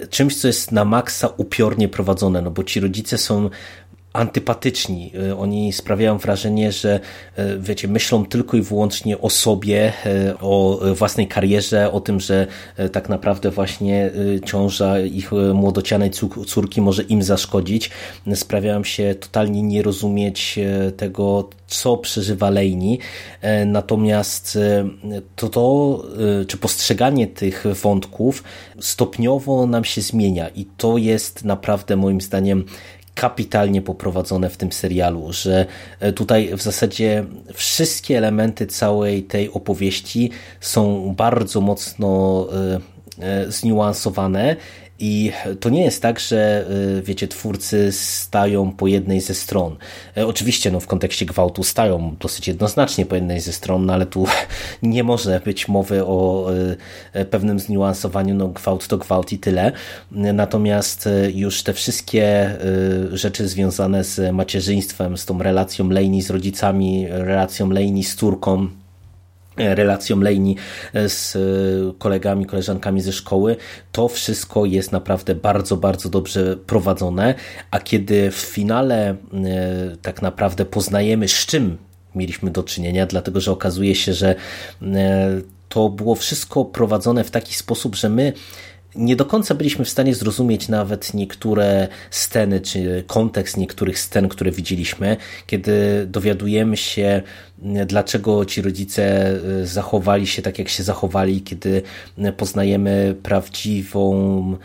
czymś, 0.10 0.36
co 0.36 0.48
jest 0.48 0.72
na 0.72 0.86
maksa 0.86 1.30
upiornie 1.38 1.88
prowadzone, 1.90 2.42
no 2.42 2.52
bo 2.52 2.64
ci 2.64 2.80
rodzice 2.80 3.18
są 3.18 3.50
antypatyczni. 4.18 5.12
Y, 5.16 5.38
oni 5.38 5.74
sprawiają 5.74 6.18
wrażenie, 6.18 6.72
że 6.72 7.00
y, 7.40 7.60
wiecie, 7.60 7.88
myślą 7.88 8.26
tylko 8.26 8.58
i 8.58 8.62
wyłącznie 8.62 9.22
o 9.22 9.30
sobie, 9.30 9.94
y, 10.06 10.40
o 10.40 10.80
własnej 10.96 11.28
karierze, 11.28 11.92
o 11.92 12.02
tym, 12.02 12.20
że 12.20 12.48
tak 12.92 13.10
naprawdę 13.10 13.52
właśnie 13.52 14.12
ciąża 14.46 15.00
ich 15.00 15.32
młodocianej 15.54 16.12
córki 16.48 16.82
może 16.82 17.04
im 17.04 17.24
zaszkodzić. 17.24 17.90
Sprawiają 18.36 18.84
się 18.84 19.16
totalnie 19.16 19.64
nie 19.64 19.82
rozumieć 19.82 20.60
tego, 20.98 21.50
co 21.68 21.98
przeżywa 21.98 22.50
Lejni. 22.50 23.00
Natomiast 23.66 24.58
to, 25.36 25.50
to, 25.50 26.04
czy 26.48 26.58
postrzeganie 26.58 27.28
tych 27.28 27.64
wątków 27.84 28.44
stopniowo 28.80 29.68
nam 29.68 29.84
się 29.84 30.02
zmienia 30.02 30.50
i 30.50 30.66
to 30.78 30.98
jest 30.98 31.46
naprawdę 31.46 31.96
moim 31.96 32.22
zdaniem 32.22 32.66
kapitalnie 33.18 33.82
poprowadzone 33.82 34.50
w 34.50 34.58
tym 34.58 34.72
serialu, 34.72 35.34
że 35.34 35.66
tutaj 36.16 36.58
w 36.58 36.62
zasadzie 36.62 37.26
wszystkie 37.54 38.18
elementy 38.18 38.68
całej 38.68 39.24
tej 39.24 39.52
opowieści 39.52 40.32
są 40.62 41.14
bardzo 41.16 41.62
mocno 41.62 42.48
zniuansowane 43.48 44.56
i 45.00 45.32
to 45.60 45.70
nie 45.70 45.84
jest 45.84 46.02
tak, 46.02 46.20
że 46.20 46.66
y, 46.98 47.02
wiecie, 47.02 47.28
twórcy 47.28 47.92
stają 47.92 48.72
po 48.72 48.88
jednej 48.88 49.22
ze 49.22 49.34
stron. 49.34 49.76
E, 50.18 50.28
oczywiście 50.28 50.72
no, 50.72 50.80
w 50.80 50.88
kontekście 50.88 51.26
gwałtu 51.26 51.64
stają 51.64 52.16
dosyć 52.20 52.48
jednoznacznie 52.48 53.06
po 53.06 53.16
jednej 53.16 53.42
ze 53.42 53.54
stron, 53.54 53.86
no, 53.86 53.94
ale 53.94 54.06
tu 54.06 54.26
nie 54.84 55.04
może 55.04 55.42
być 55.46 55.68
mowy 55.68 56.06
o 56.06 56.50
y, 57.16 57.26
pewnym 57.26 57.60
zniuansowaniu, 57.60 58.36
no 58.36 58.48
gwałt 58.48 58.88
to 58.88 58.98
gwałt 58.98 59.34
i 59.34 59.40
tyle. 59.40 59.72
Natomiast 60.12 61.08
y, 61.08 61.32
już 61.36 61.64
te 61.64 61.74
wszystkie 61.74 62.58
rzeczy 63.12 63.48
związane 63.48 64.04
z 64.04 64.34
macierzyństwem, 64.34 65.18
z 65.18 65.26
tą 65.26 65.44
relacją 65.44 65.90
Lejni 65.90 66.22
z 66.22 66.30
rodzicami, 66.30 67.08
relacją 67.10 67.70
Lejni 67.70 68.04
z 68.04 68.16
córką, 68.16 68.68
relacją 69.58 70.20
Lejni 70.20 70.56
z 70.94 71.36
e, 71.36 71.40
kolegami, 72.00 72.46
koleżankami 72.46 73.02
ze 73.02 73.14
szkoły, 73.14 73.56
to 73.92 74.08
wszystko 74.08 74.66
jest 74.66 74.92
naprawdę 74.92 75.36
bardzo, 75.36 75.78
bardzo 75.78 76.10
dobrze 76.10 76.58
prowadzone, 76.58 77.36
a 77.72 77.80
kiedy 77.80 78.32
w 78.32 78.36
finale 78.36 79.10
e, 79.10 79.16
tak 80.02 80.22
naprawdę 80.22 80.66
poznajemy 80.66 81.28
z 81.28 81.46
czym 81.46 81.78
mieliśmy 82.16 82.52
do 82.52 82.64
czynienia, 82.64 83.06
dlatego 83.06 83.42
że 83.42 83.52
okazuje 83.52 83.96
się, 83.96 84.14
że 84.14 84.36
e, 84.82 85.42
to 85.70 85.90
było 85.90 86.16
wszystko 86.16 86.66
prowadzone 86.66 87.24
w 87.24 87.32
taki 87.32 87.56
sposób, 87.56 87.96
że 87.96 88.10
my 88.10 88.34
nie 88.98 89.16
do 89.16 89.26
końca 89.26 89.56
byliśmy 89.56 89.86
w 89.86 89.90
stanie 89.90 90.16
zrozumieć 90.16 90.70
nawet 90.70 91.14
niektóre 91.14 91.88
sceny, 92.12 92.62
czy 92.62 93.04
kontekst 93.08 93.58
niektórych 93.58 94.00
scen, 94.00 94.30
które 94.30 94.52
widzieliśmy, 94.52 95.18
kiedy 95.48 96.06
dowiadujemy 96.06 96.78
się, 96.78 97.22
dlaczego 97.86 98.46
ci 98.46 98.62
rodzice 98.62 99.30
e, 99.62 99.66
zachowali 99.66 100.28
się 100.28 100.42
tak, 100.42 100.60
jak 100.60 100.70
się 100.70 100.84
zachowali, 100.84 101.42
kiedy 101.42 101.82
poznajemy 102.38 103.16
prawdziwą 103.24 104.58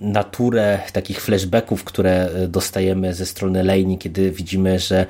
naturę 0.00 0.78
takich 0.92 1.20
flashbacków, 1.20 1.84
które 1.84 2.30
e, 2.30 2.48
dostajemy 2.48 3.14
ze 3.14 3.26
strony 3.26 3.62
Lejni, 3.62 3.98
kiedy 3.98 4.30
widzimy, 4.30 4.78
że 4.78 5.06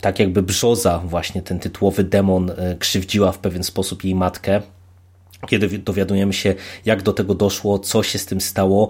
tak 0.00 0.18
jakby 0.18 0.42
brzoza, 0.42 0.98
właśnie 0.98 1.42
ten 1.42 1.58
tytułowy 1.58 2.04
demon, 2.04 2.52
krzywdziła 2.78 3.32
w 3.32 3.38
pewien 3.38 3.64
sposób 3.64 4.04
jej 4.04 4.14
matkę 4.14 4.62
kiedy 5.48 5.78
dowiadujemy 5.78 6.32
się, 6.32 6.54
jak 6.84 7.02
do 7.02 7.12
tego 7.12 7.34
doszło, 7.34 7.78
co 7.78 8.02
się 8.02 8.18
z 8.18 8.26
tym 8.26 8.40
stało, 8.40 8.88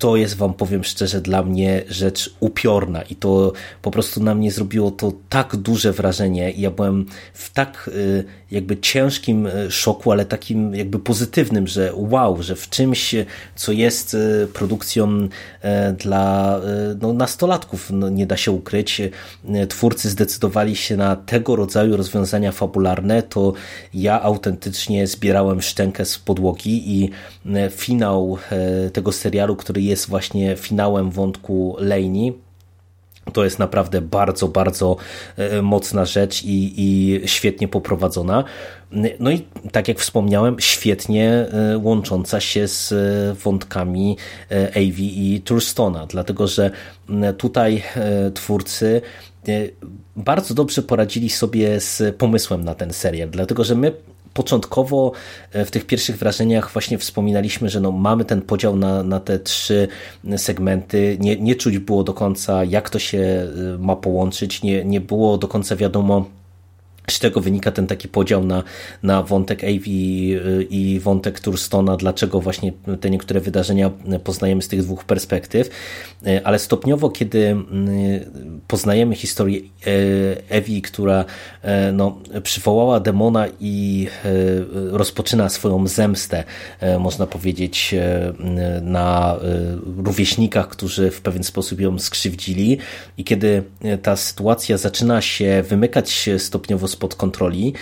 to 0.00 0.16
jest 0.16 0.36
wam 0.36 0.54
powiem 0.54 0.84
szczerze 0.84 1.20
dla 1.20 1.42
mnie 1.42 1.82
rzecz 1.88 2.34
upiorna 2.40 3.02
i 3.02 3.16
to 3.16 3.52
po 3.82 3.90
prostu 3.90 4.22
na 4.22 4.34
mnie 4.34 4.52
zrobiło 4.52 4.90
to 4.90 5.12
tak 5.28 5.56
duże 5.56 5.92
wrażenie. 5.92 6.50
Ja 6.50 6.70
byłem 6.70 7.06
w 7.34 7.52
tak 7.52 7.90
y, 7.94 8.24
jakby 8.50 8.76
ciężkim 8.76 9.46
y, 9.46 9.70
szoku, 9.70 10.12
ale 10.12 10.24
takim 10.24 10.74
jakby 10.74 10.98
pozytywnym, 10.98 11.66
że 11.66 11.92
wow, 11.94 12.42
że 12.42 12.56
w 12.56 12.68
czymś, 12.68 13.14
co 13.54 13.72
jest 13.72 14.14
y, 14.14 14.48
produkcją 14.52 15.28
dla 15.98 16.60
no, 17.00 17.12
nastolatków, 17.12 17.90
no, 17.90 18.08
nie 18.08 18.26
da 18.26 18.36
się 18.36 18.52
ukryć, 18.52 19.02
twórcy 19.68 20.10
zdecydowali 20.10 20.76
się 20.76 20.96
na 20.96 21.16
tego 21.16 21.56
rodzaju 21.56 21.96
rozwiązania 21.96 22.52
fabularne, 22.52 23.22
to 23.22 23.52
ja 23.94 24.22
autentycznie 24.22 25.06
zbierałem 25.06 25.62
szczękę 25.62 26.04
z 26.04 26.18
podłogi 26.18 27.02
i 27.02 27.10
finał 27.70 28.38
tego 28.92 29.12
serialu, 29.12 29.56
który 29.56 29.82
jest 29.82 30.08
właśnie 30.08 30.56
finałem 30.56 31.10
wątku 31.10 31.76
Laney. 31.78 32.49
To 33.32 33.44
jest 33.44 33.58
naprawdę 33.58 34.00
bardzo, 34.00 34.48
bardzo 34.48 34.96
e, 35.36 35.62
mocna 35.62 36.04
rzecz 36.04 36.44
i, 36.44 36.72
i 36.76 37.20
świetnie 37.28 37.68
poprowadzona. 37.68 38.44
No 39.20 39.30
i 39.30 39.46
tak 39.72 39.88
jak 39.88 39.98
wspomniałem, 39.98 40.56
świetnie 40.60 41.30
e, 41.30 41.78
łącząca 41.78 42.40
się 42.40 42.68
z 42.68 42.92
e, 42.92 43.34
wątkami 43.34 44.16
Avi 44.76 45.34
i 45.34 45.40
Turstona, 45.40 46.06
dlatego 46.06 46.46
że 46.46 46.70
tutaj 47.38 47.82
twórcy 48.34 49.00
bardzo 50.16 50.54
dobrze 50.54 50.82
poradzili 50.82 51.30
sobie 51.30 51.80
z 51.80 52.16
pomysłem 52.16 52.64
na 52.64 52.74
ten 52.74 52.92
serial, 52.92 53.30
dlatego 53.30 53.64
że 53.64 53.74
my 53.74 53.92
początkowo 54.34 55.12
e, 55.52 55.64
w 55.64 55.70
tych 55.70 55.86
pierwszych 55.86 56.18
wrażeniach 56.18 56.72
właśnie 56.72 56.98
wspominaliśmy, 56.98 57.68
że 57.68 57.80
no 57.80 57.92
mamy 57.92 58.24
ten 58.24 58.42
podział 58.42 58.76
na, 58.76 59.02
na 59.02 59.20
te 59.20 59.38
trzy 59.38 59.88
segmenty. 60.36 61.16
Nie, 61.20 61.36
nie 61.36 61.54
czuć 61.54 61.78
było 61.78 62.04
do 62.04 62.14
końca, 62.14 62.64
jak 62.64 62.90
to 62.90 62.98
się 62.98 63.18
e, 63.18 63.78
ma 63.78 63.96
połączyć. 63.96 64.62
Nie, 64.62 64.84
nie 64.84 65.00
było 65.00 65.38
do 65.38 65.48
końca 65.48 65.76
wiadomo, 65.76 66.24
z 67.14 67.18
tego 67.18 67.40
wynika 67.40 67.72
ten 67.72 67.86
taki 67.86 68.08
podział 68.08 68.44
na, 68.44 68.62
na 69.02 69.22
wątek 69.22 69.64
Avi 69.64 70.34
y, 70.34 70.66
i 70.70 71.00
wątek 71.00 71.40
Turstona, 71.40 71.96
dlaczego 71.96 72.40
właśnie 72.40 72.72
te 73.00 73.10
niektóre 73.10 73.40
wydarzenia 73.40 73.90
poznajemy 74.24 74.62
z 74.62 74.68
tych 74.68 74.82
dwóch 74.82 75.04
perspektyw, 75.04 75.70
y, 76.26 76.44
ale 76.44 76.58
stopniowo, 76.58 77.10
kiedy 77.10 77.38
y, 77.38 77.56
poznajemy 78.68 79.16
historię 79.16 79.60
Ewi, 80.48 80.82
która 80.82 81.24
no, 81.92 82.18
przywołała 82.42 83.00
demona 83.00 83.46
i 83.60 84.06
rozpoczyna 84.90 85.48
swoją 85.48 85.86
zemstę, 85.86 86.44
można 86.98 87.26
powiedzieć, 87.26 87.94
na 88.82 89.36
rówieśnikach, 90.04 90.68
którzy 90.68 91.10
w 91.10 91.20
pewien 91.20 91.44
sposób 91.44 91.80
ją 91.80 91.98
skrzywdzili. 91.98 92.78
I 93.16 93.24
kiedy 93.24 93.62
ta 94.02 94.16
sytuacja 94.16 94.78
zaczyna 94.78 95.20
się 95.20 95.64
wymykać 95.68 96.30
stopniowo 96.38 96.88
spod 97.00 97.14
kontroli, 97.14 97.72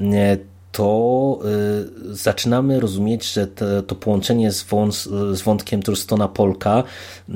e, 0.00 0.36
to 0.72 1.38
e, 1.44 2.14
zaczynamy 2.14 2.80
rozumieć, 2.80 3.32
że 3.32 3.46
to, 3.86 3.94
połączenie 3.94 4.52
z, 4.52 5.42
wątkiem 5.44 5.82
Turstona 5.82 6.28
Polka 6.28 6.82
e, 7.28 7.32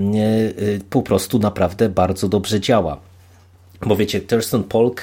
po 0.91 1.03
prostu 1.03 1.39
naprawdę 1.39 1.89
bardzo 1.89 2.29
dobrze 2.29 2.61
działa. 2.61 3.01
Bo 3.87 3.97
wiecie, 3.97 4.21
Thurston 4.21 4.65
Polk 4.65 5.01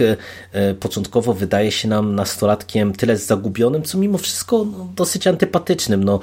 początkowo 0.79 1.33
wydaje 1.33 1.71
się 1.71 1.87
nam 1.87 2.15
nastolatkiem 2.15 2.93
tyle 2.93 3.17
zagubionym, 3.17 3.83
co 3.83 3.97
mimo 3.97 4.17
wszystko 4.17 4.65
no, 4.65 4.87
dosyć 4.95 5.27
antypatycznym. 5.27 6.03
No, 6.03 6.19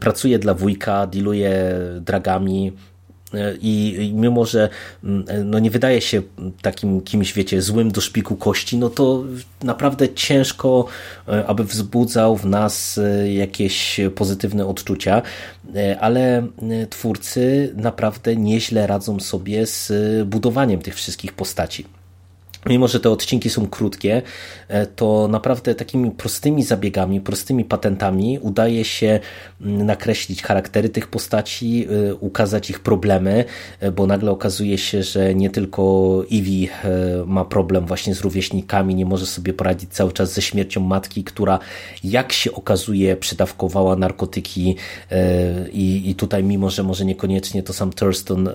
pracuje 0.00 0.38
dla 0.38 0.54
wujka, 0.54 1.06
dealuje 1.06 1.74
dragami, 2.00 2.72
i 3.60 4.12
mimo, 4.14 4.46
że 4.46 4.68
mm, 5.04 5.24
no 5.50 5.58
nie 5.58 5.70
wydaje 5.70 6.00
się 6.00 6.22
takim 6.62 7.00
kimś, 7.00 7.32
wiecie, 7.32 7.62
złym 7.62 7.90
do 7.90 8.00
szpiku 8.00 8.36
kości, 8.36 8.78
no 8.78 8.90
to 8.90 9.24
naprawdę 9.62 10.14
ciężko, 10.14 10.86
e, 11.28 11.46
aby 11.46 11.64
wzbudzał 11.64 12.36
w 12.36 12.46
nas 12.46 12.98
e, 12.98 13.32
jakieś 13.32 14.00
pozytywne 14.14 14.66
odczucia, 14.66 15.22
e, 15.74 16.00
ale 16.00 16.46
twórcy 16.90 17.72
naprawdę 17.76 18.36
nieźle 18.36 18.86
radzą 18.86 19.20
sobie 19.20 19.66
z 19.66 19.92
budowaniem 20.28 20.80
tych 20.80 20.94
wszystkich 20.94 21.32
postaci 21.32 21.84
mimo 22.66 22.88
że 22.88 23.00
te 23.00 23.10
odcinki 23.10 23.50
są 23.50 23.66
krótkie, 23.66 24.22
e, 24.68 24.86
to 24.86 25.28
naprawdę 25.28 25.74
takimi 25.74 26.10
prostymi 26.10 26.62
zabiegami, 26.62 27.20
prostymi 27.20 27.64
patentami 27.64 28.38
udaje 28.38 28.84
się 28.84 29.20
mm, 29.60 29.86
nakreślić 29.86 30.42
charaktery 30.42 30.88
tych 30.88 31.06
postaci, 31.06 31.86
e, 32.08 32.14
ukazać 32.14 32.70
ich 32.70 32.80
problemy, 32.80 33.44
e, 33.80 33.92
bo 33.92 34.06
nagle 34.06 34.30
okazuje 34.30 34.78
się, 34.78 35.02
że 35.02 35.34
nie 35.34 35.50
tylko 35.50 35.82
Ivy 36.30 36.72
ma 37.26 37.44
problem 37.44 37.86
właśnie 37.86 38.14
z 38.14 38.20
rówieśnikami, 38.20 38.94
nie 38.94 39.06
może 39.06 39.26
sobie 39.26 39.52
poradzić 39.52 39.90
cały 39.90 40.12
czas 40.12 40.32
ze 40.32 40.42
śmiercią 40.42 40.80
matki, 40.80 41.24
która 41.24 41.58
jak 42.04 42.32
się 42.32 42.52
okazuje 42.52 43.16
przydawkowała 43.16 43.96
narkotyki 43.96 44.76
i, 45.72 46.10
i 46.10 46.14
tutaj 46.14 46.44
mimo, 46.44 46.70
że 46.70 46.82
może 46.82 47.04
niekoniecznie 47.04 47.62
to 47.62 47.72
sam 47.72 47.92
Thurston 47.92 48.48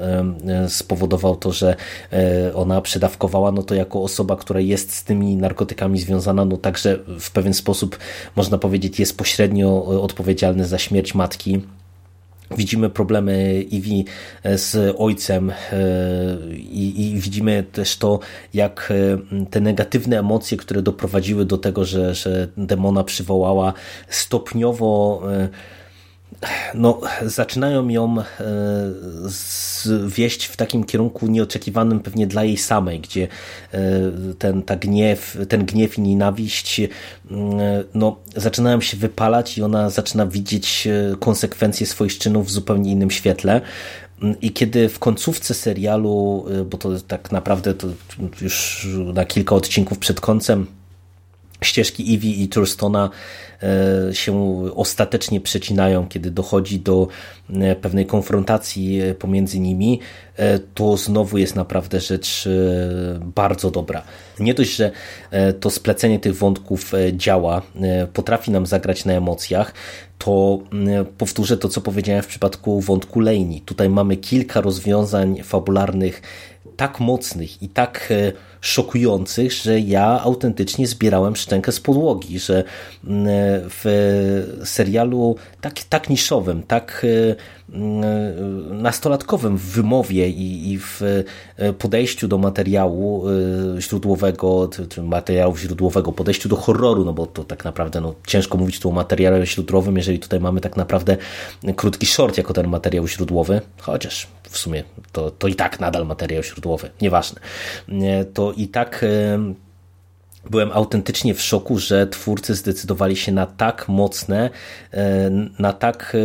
spowodował 0.68 1.36
to, 1.36 1.52
że 1.52 1.76
ona 2.54 2.82
przydawkowała, 2.82 3.52
no 3.52 3.64
to 3.64 3.76
jako 3.76 3.97
jako 3.98 4.04
osoba, 4.04 4.36
która 4.36 4.60
jest 4.60 4.94
z 4.94 5.04
tymi 5.04 5.36
narkotykami 5.36 6.00
związana, 6.00 6.46
no 6.46 6.58
także 6.58 7.00
w 7.20 7.32
pewien 7.32 7.54
sposób 7.54 7.98
można 8.36 8.58
powiedzieć 8.58 9.00
jest 9.00 9.18
pośrednio 9.18 9.86
odpowiedzialny 10.02 10.66
za 10.66 10.78
śmierć 10.78 11.16
matki. 11.16 11.62
Widzimy 12.58 12.90
problemy 12.90 13.62
Iwi 13.62 14.06
z 14.56 14.96
ojcem 14.98 15.50
e, 15.50 15.56
i, 16.56 17.02
i, 17.02 17.20
widzimy 17.20 17.64
też 17.72 17.98
to, 17.98 18.20
jak 18.54 18.92
e, 18.92 19.46
te 19.50 19.62
negatywne 19.62 20.20
emocje, 20.20 20.58
które 20.58 20.82
doprowadziły 20.82 21.46
do 21.46 21.58
tego, 21.58 21.86
że, 21.86 22.16
że 22.16 22.48
demona 22.58 23.04
przywołała, 23.04 23.74
stopniowo 24.10 25.22
e, 25.32 25.50
no, 26.74 27.02
zaczynają 27.26 27.88
ją 27.88 28.16
wieść 30.08 30.46
w 30.46 30.58
takim 30.58 30.84
kierunku 30.84 31.28
nieoczekiwanym 31.28 32.00
pewnie 32.00 32.28
dla 32.28 32.44
jej 32.44 32.58
samej, 32.58 33.00
gdzie 33.00 33.28
ten, 34.40 34.62
ta 34.62 34.76
gniew, 34.76 35.38
ten 35.50 35.66
gniew 35.66 35.98
i 35.98 36.02
nienawiść 36.02 36.82
no, 37.94 38.16
zaczynają 38.36 38.82
się 38.82 38.98
wypalać 38.98 39.58
i 39.58 39.64
ona 39.64 39.90
zaczyna 39.90 40.26
widzieć 40.28 40.88
konsekwencje 41.20 41.88
swoich 41.88 42.18
czynów 42.18 42.48
w 42.48 42.52
zupełnie 42.52 42.92
innym 42.92 43.12
świetle. 43.12 43.62
I 44.42 44.54
kiedy 44.54 44.90
w 44.90 45.00
końcówce 45.00 45.54
serialu, 45.54 46.46
bo 46.70 46.78
to 46.78 46.90
tak 47.08 47.32
naprawdę 47.32 47.74
to 47.74 47.88
już 48.42 48.88
na 49.14 49.26
kilka 49.26 49.56
odcinków 49.56 50.00
przed 50.00 50.22
końcem, 50.22 50.68
ścieżki 51.62 52.16
Evie 52.16 52.32
i 52.32 52.48
Turstona 52.48 53.10
e, 53.64 54.16
się 54.16 54.64
ostatecznie 54.76 55.42
przecinają, 55.42 56.08
kiedy 56.08 56.32
dochodzi 56.32 56.80
do 56.80 57.08
e, 57.50 57.76
pewnej 57.76 58.06
konfrontacji 58.06 59.02
e, 59.02 59.16
pomiędzy 59.16 59.60
nimi, 59.60 60.00
to 60.74 60.98
znowu 60.98 61.38
jest 61.38 61.56
naprawdę 61.56 62.00
rzecz 62.00 62.50
bardzo 63.36 63.72
dobra. 63.72 64.02
Nie 64.40 64.54
dość, 64.54 64.76
że 64.76 64.92
to 65.60 65.70
splecenie 65.70 66.20
tych 66.20 66.36
wątków 66.36 66.92
działa, 67.14 67.62
potrafi 68.14 68.52
nam 68.52 68.66
zagrać 68.66 69.06
na 69.06 69.14
emocjach, 69.14 69.74
to 70.18 70.60
powtórzę 71.18 71.58
to, 71.58 71.70
co 71.70 71.82
powiedziałem 71.82 72.24
w 72.24 72.28
przypadku 72.28 72.82
wątku 72.82 73.20
Laney. 73.20 73.62
Tutaj 73.66 73.90
mamy 73.90 74.18
kilka 74.18 74.62
rozwiązań 74.62 75.44
fabularnych 75.44 76.22
tak 76.78 77.00
mocnych 77.00 77.64
i 77.64 77.70
tak 77.70 78.14
szokujących, 78.62 79.54
że 79.54 79.80
ja 79.80 80.22
autentycznie 80.22 80.88
zbierałem 80.88 81.36
szczękę 81.36 81.72
z 81.72 81.80
podłogi, 81.80 82.40
że 82.40 82.64
w 83.70 83.86
serialu 84.64 85.36
tak, 85.62 85.74
tak 85.90 86.10
niszowym, 86.10 86.64
tak 86.64 87.06
e, 87.06 87.36
nastolatkowym 88.74 89.58
w 89.58 89.62
wymowie 89.62 90.30
i, 90.30 90.72
i 90.72 90.80
w 90.80 91.02
e, 91.58 91.74
podejściu 91.74 92.28
do 92.28 92.38
materiału 92.38 93.26
e, 93.78 93.82
źródłowego, 93.82 94.70
czy 94.90 95.04
materiału 95.04 95.58
źródłowego, 95.58 96.12
podejściu 96.12 96.50
do 96.50 96.56
horroru, 96.56 97.06
no 97.06 97.14
bo 97.14 97.26
to 97.26 97.44
tak 97.44 97.66
naprawdę 97.66 98.02
no, 98.02 98.14
ciężko 98.28 98.58
mówić 98.58 98.80
tu 98.80 98.90
o 98.90 98.92
materiale 98.92 99.46
źródłowym, 99.46 99.98
jeżeli 99.98 100.20
tutaj 100.20 100.40
mamy 100.40 100.62
tak 100.62 100.78
naprawdę 100.78 101.18
krótki 101.76 102.06
short 102.06 102.38
jako 102.38 102.54
ten 102.54 102.68
materiał 102.68 103.08
źródłowy, 103.08 103.62
chociaż 103.82 104.28
w 104.50 104.58
sumie 104.58 104.84
to, 105.12 105.32
to 105.32 105.48
i 105.48 105.56
tak 105.56 105.80
nadal 105.80 106.06
materiał 106.06 106.44
źródłowy, 106.44 106.90
nieważne. 107.02 107.42
To 108.34 108.54
i 108.54 108.68
tak 108.68 109.06
byłem 110.50 110.72
autentycznie 110.72 111.34
w 111.34 111.42
szoku, 111.42 111.80
że 111.80 112.08
twórcy 112.08 112.56
zdecydowali 112.56 113.16
się 113.16 113.32
na 113.32 113.46
tak 113.46 113.90
mocne, 113.90 114.50
e, 114.92 115.30
na 115.60 115.74
tak, 115.74 116.16
e, 116.16 116.18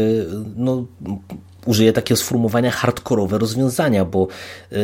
no, 0.56 0.86
użyję 1.66 1.92
takiego 1.92 2.18
sformułowania 2.18 2.70
hardkorowe 2.70 3.38
rozwiązania, 3.38 4.04
bo 4.04 4.28
e, 4.72 4.76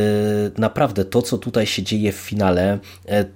naprawdę 0.59 1.05
to, 1.05 1.23
co 1.23 1.39
tutaj 1.39 1.67
się 1.67 1.83
dzieje 1.83 2.13
w 2.13 2.17
finale, 2.17 2.79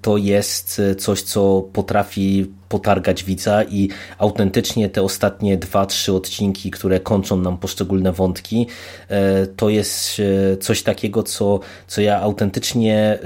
to 0.02 0.16
jest 0.16 0.82
coś, 0.98 1.22
co 1.22 1.62
potrafi 1.72 2.50
potargać 2.68 3.24
widza 3.24 3.64
i 3.64 3.88
autentycznie 4.18 4.88
te 4.88 5.02
ostatnie 5.02 5.56
dwa, 5.56 5.86
trzy 5.86 6.12
odcinki, 6.12 6.70
które 6.70 7.00
kończą 7.00 7.36
nam 7.36 7.58
poszczególne 7.58 8.12
wątki, 8.12 8.66
to 9.56 9.68
jest 9.68 10.22
coś 10.60 10.82
takiego, 10.82 11.22
co, 11.22 11.60
co 11.86 12.00
ja 12.00 12.20
autentycznie 12.20 13.18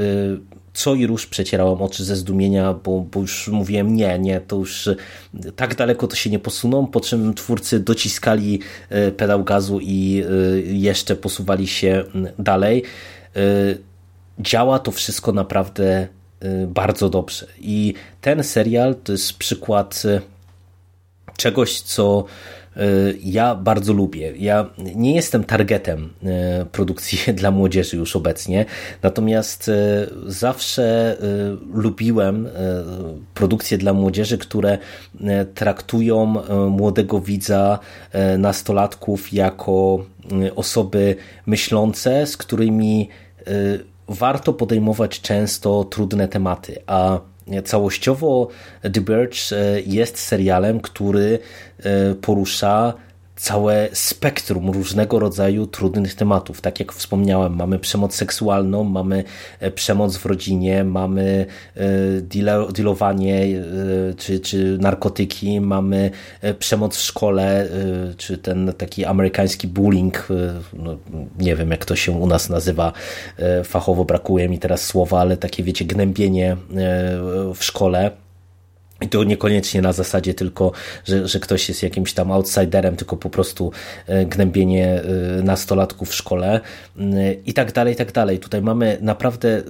co 0.77 0.95
i 0.95 1.07
róż 1.07 1.27
przecierałem 1.27 1.83
oczy 1.83 2.05
ze 2.05 2.17
zdumienia, 2.17 2.73
bo, 2.73 3.01
bo 3.01 3.21
już 3.21 3.49
mówiłem 3.49 3.97
nie, 3.97 4.19
nie, 4.19 4.41
to 4.41 4.57
już 4.57 4.89
e, 4.89 4.97
tak 5.57 5.75
daleko 5.75 6.07
to 6.07 6.17
się 6.17 6.31
nie 6.31 6.39
posuną, 6.39 6.87
po 6.87 7.01
czym 7.01 7.35
twórcy 7.35 7.81
dociskali 7.81 8.61
e, 8.89 9.11
pedał 9.11 9.45
gazu 9.45 9.81
i 9.81 10.23
e, 10.23 10.61
jeszcze 10.61 11.17
posuwali 11.17 11.67
się 11.67 12.05
dalej. 12.39 12.83
Działa 14.39 14.79
to 14.79 14.91
wszystko 14.91 15.33
naprawdę 15.33 16.09
bardzo 16.67 17.09
dobrze 17.09 17.47
i 17.61 17.95
ten 18.21 18.45
serial 18.45 18.95
to 19.05 19.12
jest 19.12 19.33
przykład 19.33 20.03
czegoś, 21.37 21.81
co 21.81 22.25
Y, 22.25 22.65
ja 23.25 23.55
bardzo 23.55 23.93
lubię. 23.93 24.33
Ja 24.39 24.71
nie 24.79 25.15
jestem 25.15 25.45
targetem 25.45 26.12
y, 26.62 26.67
produkcji 26.67 27.19
dla 27.35 27.51
młodzieży 27.51 27.97
już 27.97 28.17
obecnie, 28.17 28.65
natomiast 29.03 29.69
y, 29.69 29.73
zawsze 30.27 31.17
lubiłem 31.75 32.49
produkcje 33.35 33.79
dla 33.79 33.93
młodzieży, 33.93 34.39
które 34.39 34.79
traktują 35.55 36.35
młodego 36.71 37.21
widza, 37.21 37.79
nastolatków 38.39 39.33
jako 39.33 40.05
osoby 40.57 41.17
myślące, 41.47 42.27
z 42.27 42.37
którymi 42.37 43.09
warto 44.09 44.53
podejmować 44.53 45.21
często 45.21 45.85
trudne 45.85 46.29
tematy, 46.29 46.77
a 46.87 47.21
całościowo 47.65 48.49
The 48.83 49.01
Birch 49.01 49.53
e, 49.53 49.81
jest 49.81 50.19
serialem, 50.19 50.81
który 50.81 51.39
e, 51.79 52.15
porusza 52.15 52.95
całe 53.37 53.88
spektrum 53.92 54.70
różnego 54.70 55.18
rodzaju 55.18 55.66
trudnych 55.66 56.14
tematów. 56.14 56.61
Tak 56.61 56.81
jak 56.81 56.92
wspomniałem, 56.92 57.57
mamy 57.57 57.79
przemoc 57.79 58.14
seksualną, 58.14 58.85
mamy 58.85 59.25
e, 59.61 59.70
przemoc 59.70 60.16
w 60.16 60.27
rodzinie, 60.27 60.85
mamy 60.85 61.46
e, 61.77 61.81
dealowanie 62.72 63.44
e, 63.44 64.14
czy, 64.14 64.40
czy 64.40 64.79
narkotyki, 64.81 65.61
mamy 65.61 66.11
przemoc 66.59 66.96
w 66.96 67.03
szkole, 67.03 67.68
czy 68.16 68.38
ten 68.38 68.72
taki 68.79 69.05
amerykański 69.05 69.68
bullying, 69.68 70.29
no, 70.72 70.96
nie 71.38 71.57
wiem 71.57 71.70
jak 71.70 71.85
to 71.85 71.96
się 71.96 72.12
u 72.12 72.27
nas 72.27 72.49
nazywa 72.49 72.92
fachowo, 73.64 74.05
brakuje 74.05 74.49
mi 74.49 74.59
teraz 74.59 74.87
słowa, 74.87 75.20
ale 75.20 75.37
takie 75.37 75.62
wiecie, 75.62 75.85
gnębienie 75.85 76.57
w 77.55 77.64
szkole 77.64 78.26
i 79.01 79.09
to 79.09 79.25
niekoniecznie 79.25 79.83
na 79.83 79.93
zasadzie 79.93 80.35
tylko, 80.35 80.73
że, 81.05 81.29
że 81.29 81.41
ktoś 81.41 81.69
jest 81.69 81.83
jakimś 81.83 82.13
tam 82.13 82.33
outsiderem, 82.33 82.97
tylko 82.97 83.17
po 83.17 83.31
prostu 83.31 83.73
e, 84.07 84.27
gnębienie 84.27 85.03
e, 85.03 85.03
nastolatków 85.43 86.11
w 86.11 86.15
szkole 86.15 86.61
e, 86.99 87.33
i 87.33 87.55
tak 87.55 87.73
dalej, 87.73 87.95
i 87.95 87.97
tak 87.97 88.13
dalej. 88.13 88.39
Tutaj 88.39 88.63
mamy 88.63 88.99
naprawdę 89.01 89.63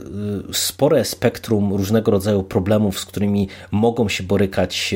spore 0.52 1.04
spektrum 1.04 1.72
różnego 1.72 2.10
rodzaju 2.10 2.42
problemów, 2.42 3.00
z 3.00 3.04
którymi 3.04 3.48
mogą 3.70 4.08
się 4.08 4.24
borykać 4.24 4.94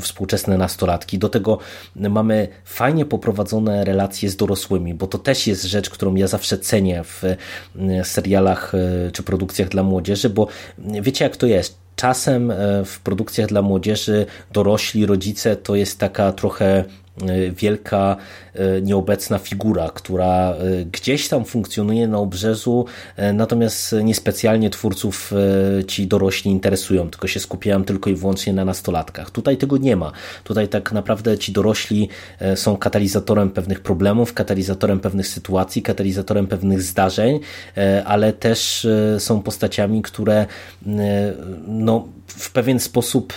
współczesne 0.00 0.58
nastolatki. 0.58 1.18
Do 1.18 1.28
tego 1.28 1.58
mamy 1.96 2.48
fajnie 2.64 3.04
poprowadzone 3.04 3.84
relacje 3.84 4.30
z 4.30 4.36
dorosłymi, 4.36 4.94
bo 4.94 5.06
to 5.06 5.18
też 5.18 5.46
jest 5.46 5.64
rzecz, 5.64 5.90
którą 5.90 6.14
ja 6.14 6.26
zawsze 6.26 6.58
cenię 6.58 7.04
w 7.04 7.22
serialach 8.04 8.72
czy 9.12 9.22
produkcjach 9.22 9.68
dla 9.68 9.82
młodzieży, 9.82 10.30
bo 10.30 10.46
wiecie 10.78 11.24
jak 11.24 11.36
to 11.36 11.46
jest 11.46 11.81
czasem 11.96 12.50
e, 12.50 12.84
w 12.84 13.00
produkcjach 13.00 13.48
dla 13.48 13.62
młodzieży 13.62 14.26
dorośli 14.52 15.06
rodzice 15.06 15.56
to 15.56 15.74
jest 15.74 15.98
taka 15.98 16.32
trochę 16.32 16.84
wielka, 17.52 18.16
e, 18.54 18.82
nieobecna 18.82 19.38
figura, 19.38 19.90
która 19.94 20.52
e, 20.52 20.84
gdzieś 20.84 21.28
tam 21.28 21.44
funkcjonuje 21.44 22.08
na 22.08 22.18
obrzeżu, 22.18 22.84
natomiast 23.34 23.94
niespecjalnie 24.02 24.70
twórców 24.70 25.32
ci 25.86 26.06
dorośli 26.06 26.50
interesują, 26.50 27.10
tylko 27.10 27.26
się 27.26 27.40
skupiają 27.40 27.84
tylko 27.84 28.10
i 28.10 28.14
wyłącznie 28.14 28.52
na 28.52 28.64
nastolatkach. 28.64 29.30
Tutaj 29.30 29.56
tego 29.56 29.76
nie 29.76 29.96
ma. 29.96 30.12
Tutaj 30.44 30.68
tak 30.68 30.92
naprawdę 30.92 31.38
ci 31.38 31.52
dorośli 31.52 32.08
są 32.54 32.76
katalizatorem 32.76 33.50
pewnych 33.50 33.80
problemów, 33.80 34.34
katalizatorem 34.34 35.00
pewnych 35.00 35.28
sytuacji, 35.28 35.82
katalizatorem 35.82 36.46
pewnych 36.46 36.82
zdarzeń, 36.82 37.40
ale 38.04 38.32
też 38.32 38.86
są 39.18 39.42
postaciami, 39.42 40.02
które 40.02 40.46
no, 41.66 42.08
w 42.26 42.52
pewien 42.52 42.80
sposób 42.80 43.32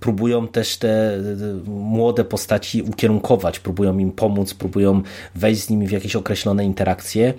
próbują 0.00 0.48
też 0.48 0.76
te 0.76 1.18
młode 1.66 2.24
postaci 2.24 2.82
ukierunkować, 2.82 3.60
próbują 3.60 3.98
im 3.98 4.12
pomóc, 4.12 4.54
próbują 4.54 5.02
wejść 5.34 5.62
z 5.62 5.70
nimi 5.70 5.86
w 5.86 5.90
jakieś 5.90 6.16
określone 6.16 6.64
interakcje. 6.64 7.34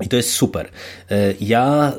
I 0.00 0.08
to 0.08 0.16
jest 0.16 0.32
super. 0.32 0.68
E, 1.10 1.34
ja 1.40 1.92
e, 1.92 1.94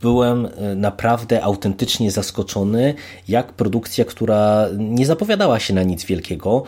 byłem 0.00 0.46
e, 0.46 0.74
naprawdę 0.74 1.42
autentycznie 1.42 2.10
zaskoczony, 2.10 2.94
jak 3.28 3.52
produkcja, 3.52 4.04
która 4.04 4.66
nie 4.78 5.06
zapowiadała 5.06 5.60
się 5.60 5.74
na 5.74 5.82
nic 5.82 6.04
wielkiego, 6.04 6.62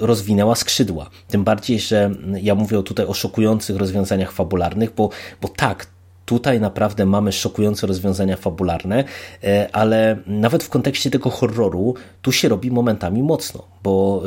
rozwinęła 0.00 0.54
skrzydła. 0.54 1.10
Tym 1.28 1.44
bardziej, 1.44 1.80
że 1.80 2.10
ja 2.42 2.54
mówię 2.54 2.82
tutaj 2.82 3.06
o 3.06 3.14
szokujących 3.14 3.76
rozwiązaniach 3.76 4.32
fabularnych, 4.32 4.94
bo, 4.94 5.08
bo 5.40 5.48
tak, 5.48 5.86
Tutaj 6.26 6.60
naprawdę 6.60 7.06
mamy 7.06 7.32
szokujące 7.32 7.86
rozwiązania 7.86 8.36
fabularne, 8.36 9.04
e, 9.44 9.68
ale 9.72 10.16
nawet 10.26 10.64
w 10.64 10.68
kontekście 10.68 11.10
tego 11.10 11.30
horroru 11.30 11.94
tu 12.22 12.32
się 12.32 12.48
robi 12.48 12.70
momentami 12.70 13.22
mocno, 13.22 13.64
bo 13.82 14.22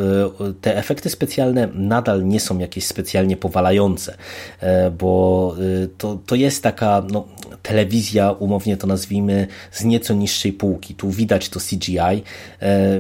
e, 0.50 0.54
te 0.54 0.78
efekty 0.78 1.10
specjalne 1.10 1.70
nadal 1.74 2.28
nie 2.28 2.40
są 2.40 2.60
jakieś 2.60 2.88
specjalnie 2.88 3.38
powalające, 3.38 4.18
e, 4.60 4.92
bo 4.92 5.56
to, 5.98 6.20
to 6.26 6.36
jest 6.36 6.64
taka 6.64 7.04
no, 7.12 7.26
telewizja, 7.64 8.32
umownie 8.32 8.78
to 8.78 8.88
nazwijmy, 8.88 9.48
z 9.72 9.84
nieco 9.84 10.14
niższej 10.14 10.54
półki. 10.54 10.96
Tu 10.96 11.10
widać 11.10 11.50
to 11.50 11.60
CGI, 11.60 12.24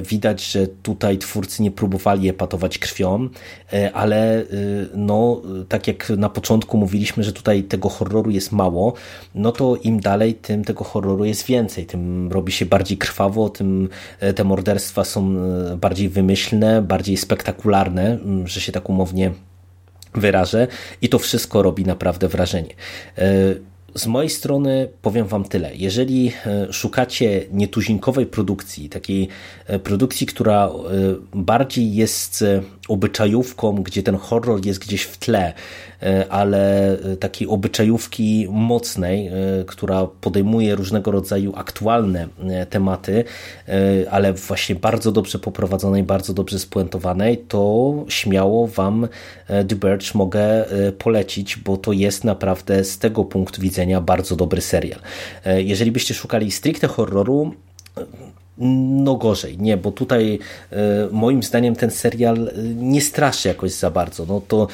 widać, 0.10 0.52
że 0.52 0.68
tutaj 0.68 1.18
twórcy 1.18 1.64
nie 1.64 1.72
próbowali 1.72 2.30
epatować 2.30 2.78
krwią, 2.78 3.30
ale 3.94 4.44
no, 4.94 5.42
tak 5.70 5.88
jak 5.88 6.10
na 6.10 6.30
początku 6.30 6.78
mówiliśmy, 6.78 7.24
że 7.24 7.34
tutaj 7.34 7.64
tego 7.64 7.90
horroru 7.90 8.32
jest 8.32 8.52
mało, 8.52 8.85
no 9.36 9.52
to 9.52 9.76
im 9.76 10.00
dalej, 10.00 10.34
tym 10.34 10.64
tego 10.64 10.84
horroru 10.84 11.26
jest 11.26 11.46
więcej, 11.46 11.86
tym 11.86 12.32
robi 12.32 12.52
się 12.52 12.66
bardziej 12.66 12.98
krwawo, 12.98 13.50
tym 13.50 13.90
e, 14.20 14.34
te 14.34 14.44
morderstwa 14.44 15.04
są 15.04 15.36
e, 15.74 15.78
bardziej 15.78 16.10
wymyślne, 16.10 16.82
bardziej 16.82 17.18
spektakularne, 17.18 18.18
że 18.46 18.62
się 18.62 18.72
tak 18.72 18.90
umownie 18.90 19.32
wyrażę 20.14 20.68
i 21.02 21.10
to 21.10 21.20
wszystko 21.20 21.62
robi 21.62 21.86
naprawdę 21.86 22.28
wrażenie. 22.28 22.74
E, 23.96 24.00
z 24.00 24.08
mojej 24.08 24.30
strony 24.30 24.90
powiem 25.02 25.28
Wam 25.28 25.44
tyle. 25.44 25.76
Jeżeli 25.76 26.32
szukacie 26.72 27.46
nietuzinkowej 27.52 28.26
produkcji, 28.26 28.90
takiej 28.90 29.28
produkcji, 29.84 30.28
która 30.28 30.70
bardziej 31.34 31.96
jest 31.96 32.44
obyczajówką, 32.88 33.84
gdzie 33.84 34.04
ten 34.04 34.16
horror 34.16 34.66
jest 34.66 34.80
gdzieś 34.80 35.04
w 35.04 35.18
tle, 35.18 35.54
e, 36.04 36.26
ale 36.30 36.92
e, 37.00 37.18
takiej 37.18 37.48
obyczajówki 37.48 38.48
mocnej, 38.52 39.28
e, 39.28 39.32
która 39.68 40.08
podejmuje 40.22 40.76
różnego 40.76 41.12
rodzaju 41.12 41.54
aktualne 41.56 42.28
tematy, 42.70 43.24
ale 44.12 44.34
właśnie 44.34 44.76
bardzo 44.76 45.12
dobrze 45.12 45.40
poprowadzonej, 45.40 46.04
bardzo 46.04 46.34
dobrze 46.34 46.60
spuentowanej, 46.60 47.38
to 47.38 47.94
śmiało 48.08 48.68
Wam 48.68 49.08
The 49.48 49.76
Birch 49.76 50.16
mogę 50.16 50.66
polecić, 50.98 51.58
bo 51.58 51.78
to 51.78 51.92
jest 51.92 52.24
naprawdę 52.24 52.84
z 52.84 52.98
tego 52.98 53.24
punktu 53.24 53.62
widzenia 53.62 53.85
bardzo 54.02 54.36
dobry 54.36 54.62
serial. 54.62 55.00
Jeżeli 55.58 55.92
byście 55.92 56.14
szukali 56.14 56.52
stricte 56.52 56.88
horroru, 56.88 57.54
no 58.58 59.16
gorzej, 59.16 59.58
nie, 59.58 59.78
bo 59.78 59.92
tutaj 59.92 60.40
e, 60.72 60.78
moim 61.12 61.44
zdaniem 61.44 61.76
ten 61.76 61.92
serial 61.92 62.48
e, 62.48 62.62
nie 62.76 63.02
straszy 63.02 63.48
jakoś 63.48 63.72
za 63.72 63.92
bardzo. 63.92 64.26
No 64.26 64.42
to 64.48 64.68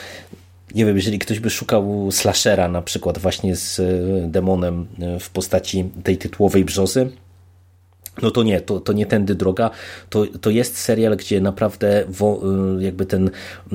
nie 0.76 0.86
wiem, 0.86 0.96
jeżeli 0.96 1.20
ktoś 1.20 1.40
by 1.40 1.50
szukał 1.50 2.08
slashera 2.12 2.68
na 2.68 2.82
przykład 2.82 3.18
właśnie 3.18 3.56
z 3.56 3.80
e, 3.80 3.84
demonem 4.28 4.88
w 5.20 5.30
postaci 5.30 5.90
tej 6.04 6.18
tytułowej 6.18 6.66
brzozy, 6.66 7.10
no 8.22 8.32
to 8.32 8.44
nie, 8.44 8.62
to, 8.62 8.80
to 8.80 8.94
nie 8.94 9.06
tędy 9.06 9.36
droga. 9.36 9.70
To, 10.10 10.26
to 10.42 10.50
jest 10.50 10.78
serial, 10.78 11.18
gdzie 11.18 11.42
naprawdę 11.42 12.04
wo, 12.10 12.42
y, 12.80 12.84
jakby 12.84 13.06
ten 13.06 13.30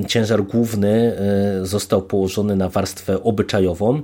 ciężar 0.08 0.42
główny 0.42 1.16
y, 1.62 1.66
został 1.66 2.02
położony 2.02 2.56
na 2.56 2.68
warstwę 2.68 3.22
obyczajową, 3.22 3.96
y, 3.96 4.02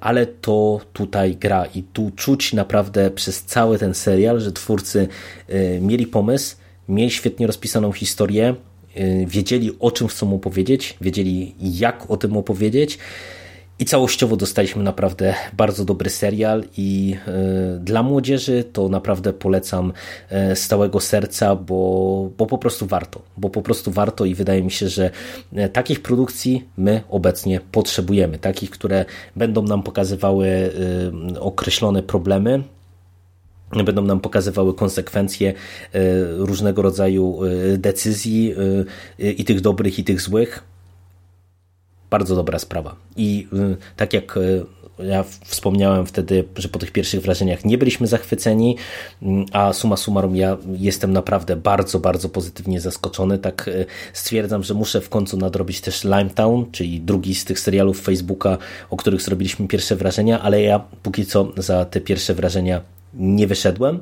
ale 0.00 0.26
to 0.26 0.80
tutaj 0.92 1.36
gra 1.36 1.66
i 1.74 1.82
tu 1.82 2.10
czuć 2.16 2.52
naprawdę 2.52 3.10
przez 3.10 3.44
cały 3.44 3.78
ten 3.78 3.94
serial, 3.94 4.40
że 4.40 4.52
twórcy 4.52 5.08
mieli 5.80 6.06
pomysł, 6.06 6.56
mieli 6.88 7.10
świetnie 7.10 7.46
rozpisaną 7.46 7.92
historię, 7.92 8.54
wiedzieli 9.26 9.76
o 9.80 9.90
czym 9.90 10.08
chcą 10.08 10.34
opowiedzieć, 10.34 10.96
wiedzieli 11.00 11.54
jak 11.60 12.10
o 12.10 12.16
tym 12.16 12.36
opowiedzieć 12.36 12.98
i 13.78 13.84
całościowo 13.84 14.36
dostaliśmy 14.36 14.82
naprawdę 14.82 15.34
bardzo 15.52 15.84
dobry 15.84 16.10
serial 16.10 16.64
i 16.76 17.16
y, 17.76 17.80
dla 17.80 18.02
młodzieży 18.02 18.64
to 18.72 18.88
naprawdę 18.88 19.32
polecam 19.32 19.92
y, 20.52 20.56
z 20.56 20.66
całego 20.66 21.00
serca, 21.00 21.56
bo, 21.56 22.30
bo 22.38 22.46
po 22.46 22.58
prostu 22.58 22.86
warto. 22.86 23.22
Bo 23.36 23.50
po 23.50 23.62
prostu 23.62 23.90
warto 23.90 24.24
i 24.24 24.34
wydaje 24.34 24.62
mi 24.62 24.70
się, 24.70 24.88
że 24.88 25.10
y, 25.52 25.68
takich 25.68 26.02
produkcji 26.02 26.68
my 26.76 27.00
obecnie 27.08 27.60
potrzebujemy. 27.72 28.38
Takich, 28.38 28.70
które 28.70 29.04
będą 29.36 29.62
nam 29.62 29.82
pokazywały 29.82 30.72
określone 31.40 32.02
problemy, 32.02 32.62
będą 33.84 34.02
nam 34.02 34.20
pokazywały 34.20 34.74
konsekwencje 34.74 35.54
różnego 36.36 36.82
rodzaju 36.82 37.40
decyzji 37.78 38.54
i 39.18 39.44
tych 39.44 39.60
dobrych, 39.60 39.98
i 39.98 40.04
tych 40.04 40.20
złych 40.20 40.64
bardzo 42.10 42.36
dobra 42.36 42.58
sprawa. 42.58 42.96
I 43.16 43.48
y, 43.52 43.76
tak 43.96 44.12
jak 44.12 44.36
y, 44.36 44.66
ja 44.98 45.24
wspomniałem 45.44 46.06
wtedy, 46.06 46.44
że 46.56 46.68
po 46.68 46.78
tych 46.78 46.90
pierwszych 46.92 47.22
wrażeniach 47.22 47.64
nie 47.64 47.78
byliśmy 47.78 48.06
zachwyceni, 48.06 48.76
mm, 49.22 49.46
a 49.52 49.72
suma 49.72 49.96
summarum 49.96 50.36
ja 50.36 50.56
jestem 50.78 51.12
naprawdę 51.12 51.56
bardzo, 51.56 51.98
bardzo 52.00 52.28
pozytywnie 52.28 52.80
zaskoczony. 52.80 53.38
Tak 53.38 53.68
y, 53.68 53.86
stwierdzam, 54.12 54.62
że 54.62 54.74
muszę 54.74 55.00
w 55.00 55.08
końcu 55.08 55.36
nadrobić 55.36 55.80
też 55.80 56.04
Limetown, 56.04 56.70
czyli 56.72 57.00
drugi 57.00 57.34
z 57.34 57.44
tych 57.44 57.60
serialów 57.60 58.00
Facebooka, 58.00 58.58
o 58.90 58.96
których 58.96 59.22
zrobiliśmy 59.22 59.68
pierwsze 59.68 59.96
wrażenia, 59.96 60.40
ale 60.40 60.62
ja 60.62 60.78
póki 61.02 61.26
co 61.26 61.52
za 61.56 61.84
te 61.84 62.00
pierwsze 62.00 62.34
wrażenia 62.34 62.80
nie 63.14 63.46
wyszedłem. 63.46 64.00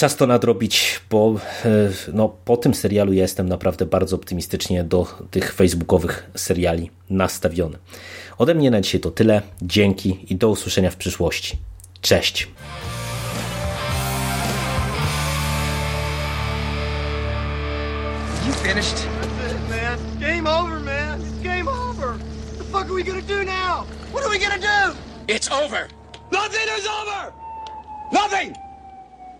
Czas 0.00 0.16
to 0.16 0.26
nadrobić, 0.26 1.00
bo 1.10 1.36
e, 1.64 1.68
no, 2.12 2.28
po 2.28 2.56
tym 2.56 2.74
serialu 2.74 3.12
ja 3.12 3.22
jestem 3.22 3.48
naprawdę 3.48 3.86
bardzo 3.86 4.16
optymistycznie 4.16 4.84
do 4.84 5.06
tych 5.30 5.52
facebookowych 5.52 6.30
seriali 6.36 6.90
nastawiony. 7.10 7.78
Ode 8.38 8.54
mnie 8.54 8.70
na 8.70 8.80
dzisiaj 8.80 9.00
to 9.00 9.10
tyle. 9.10 9.42
Dzięki 9.62 10.26
i 10.32 10.36
do 10.36 10.48
usłyszenia 10.48 10.90
w 10.90 10.96
przyszłości. 10.96 11.56
Cześć! 12.00 12.48
You 18.46 18.52
finished? 18.52 18.96
That's 18.96 19.52
it, 19.52 19.68
man. 19.68 19.98
Game 20.20 20.50
over, 20.50 20.80
man. 20.80 21.20
It's 21.20 21.42
game 21.42 21.68
over. 21.68 22.08
What 22.08 22.58
the 22.58 22.64
fuck 22.64 22.84
are 22.84 22.94
we 22.94 23.02
gonna 23.02 23.22
do 23.22 23.44
now? 23.44 23.86
What 24.12 24.24
are 24.24 24.30
we 24.30 24.38
gonna 24.38 24.58
do? 24.58 24.96
It's 25.28 25.52
over. 25.52 25.88
Nothing 26.32 26.68
is 26.78 26.86
over! 26.86 27.32
Nothing! 28.12 28.69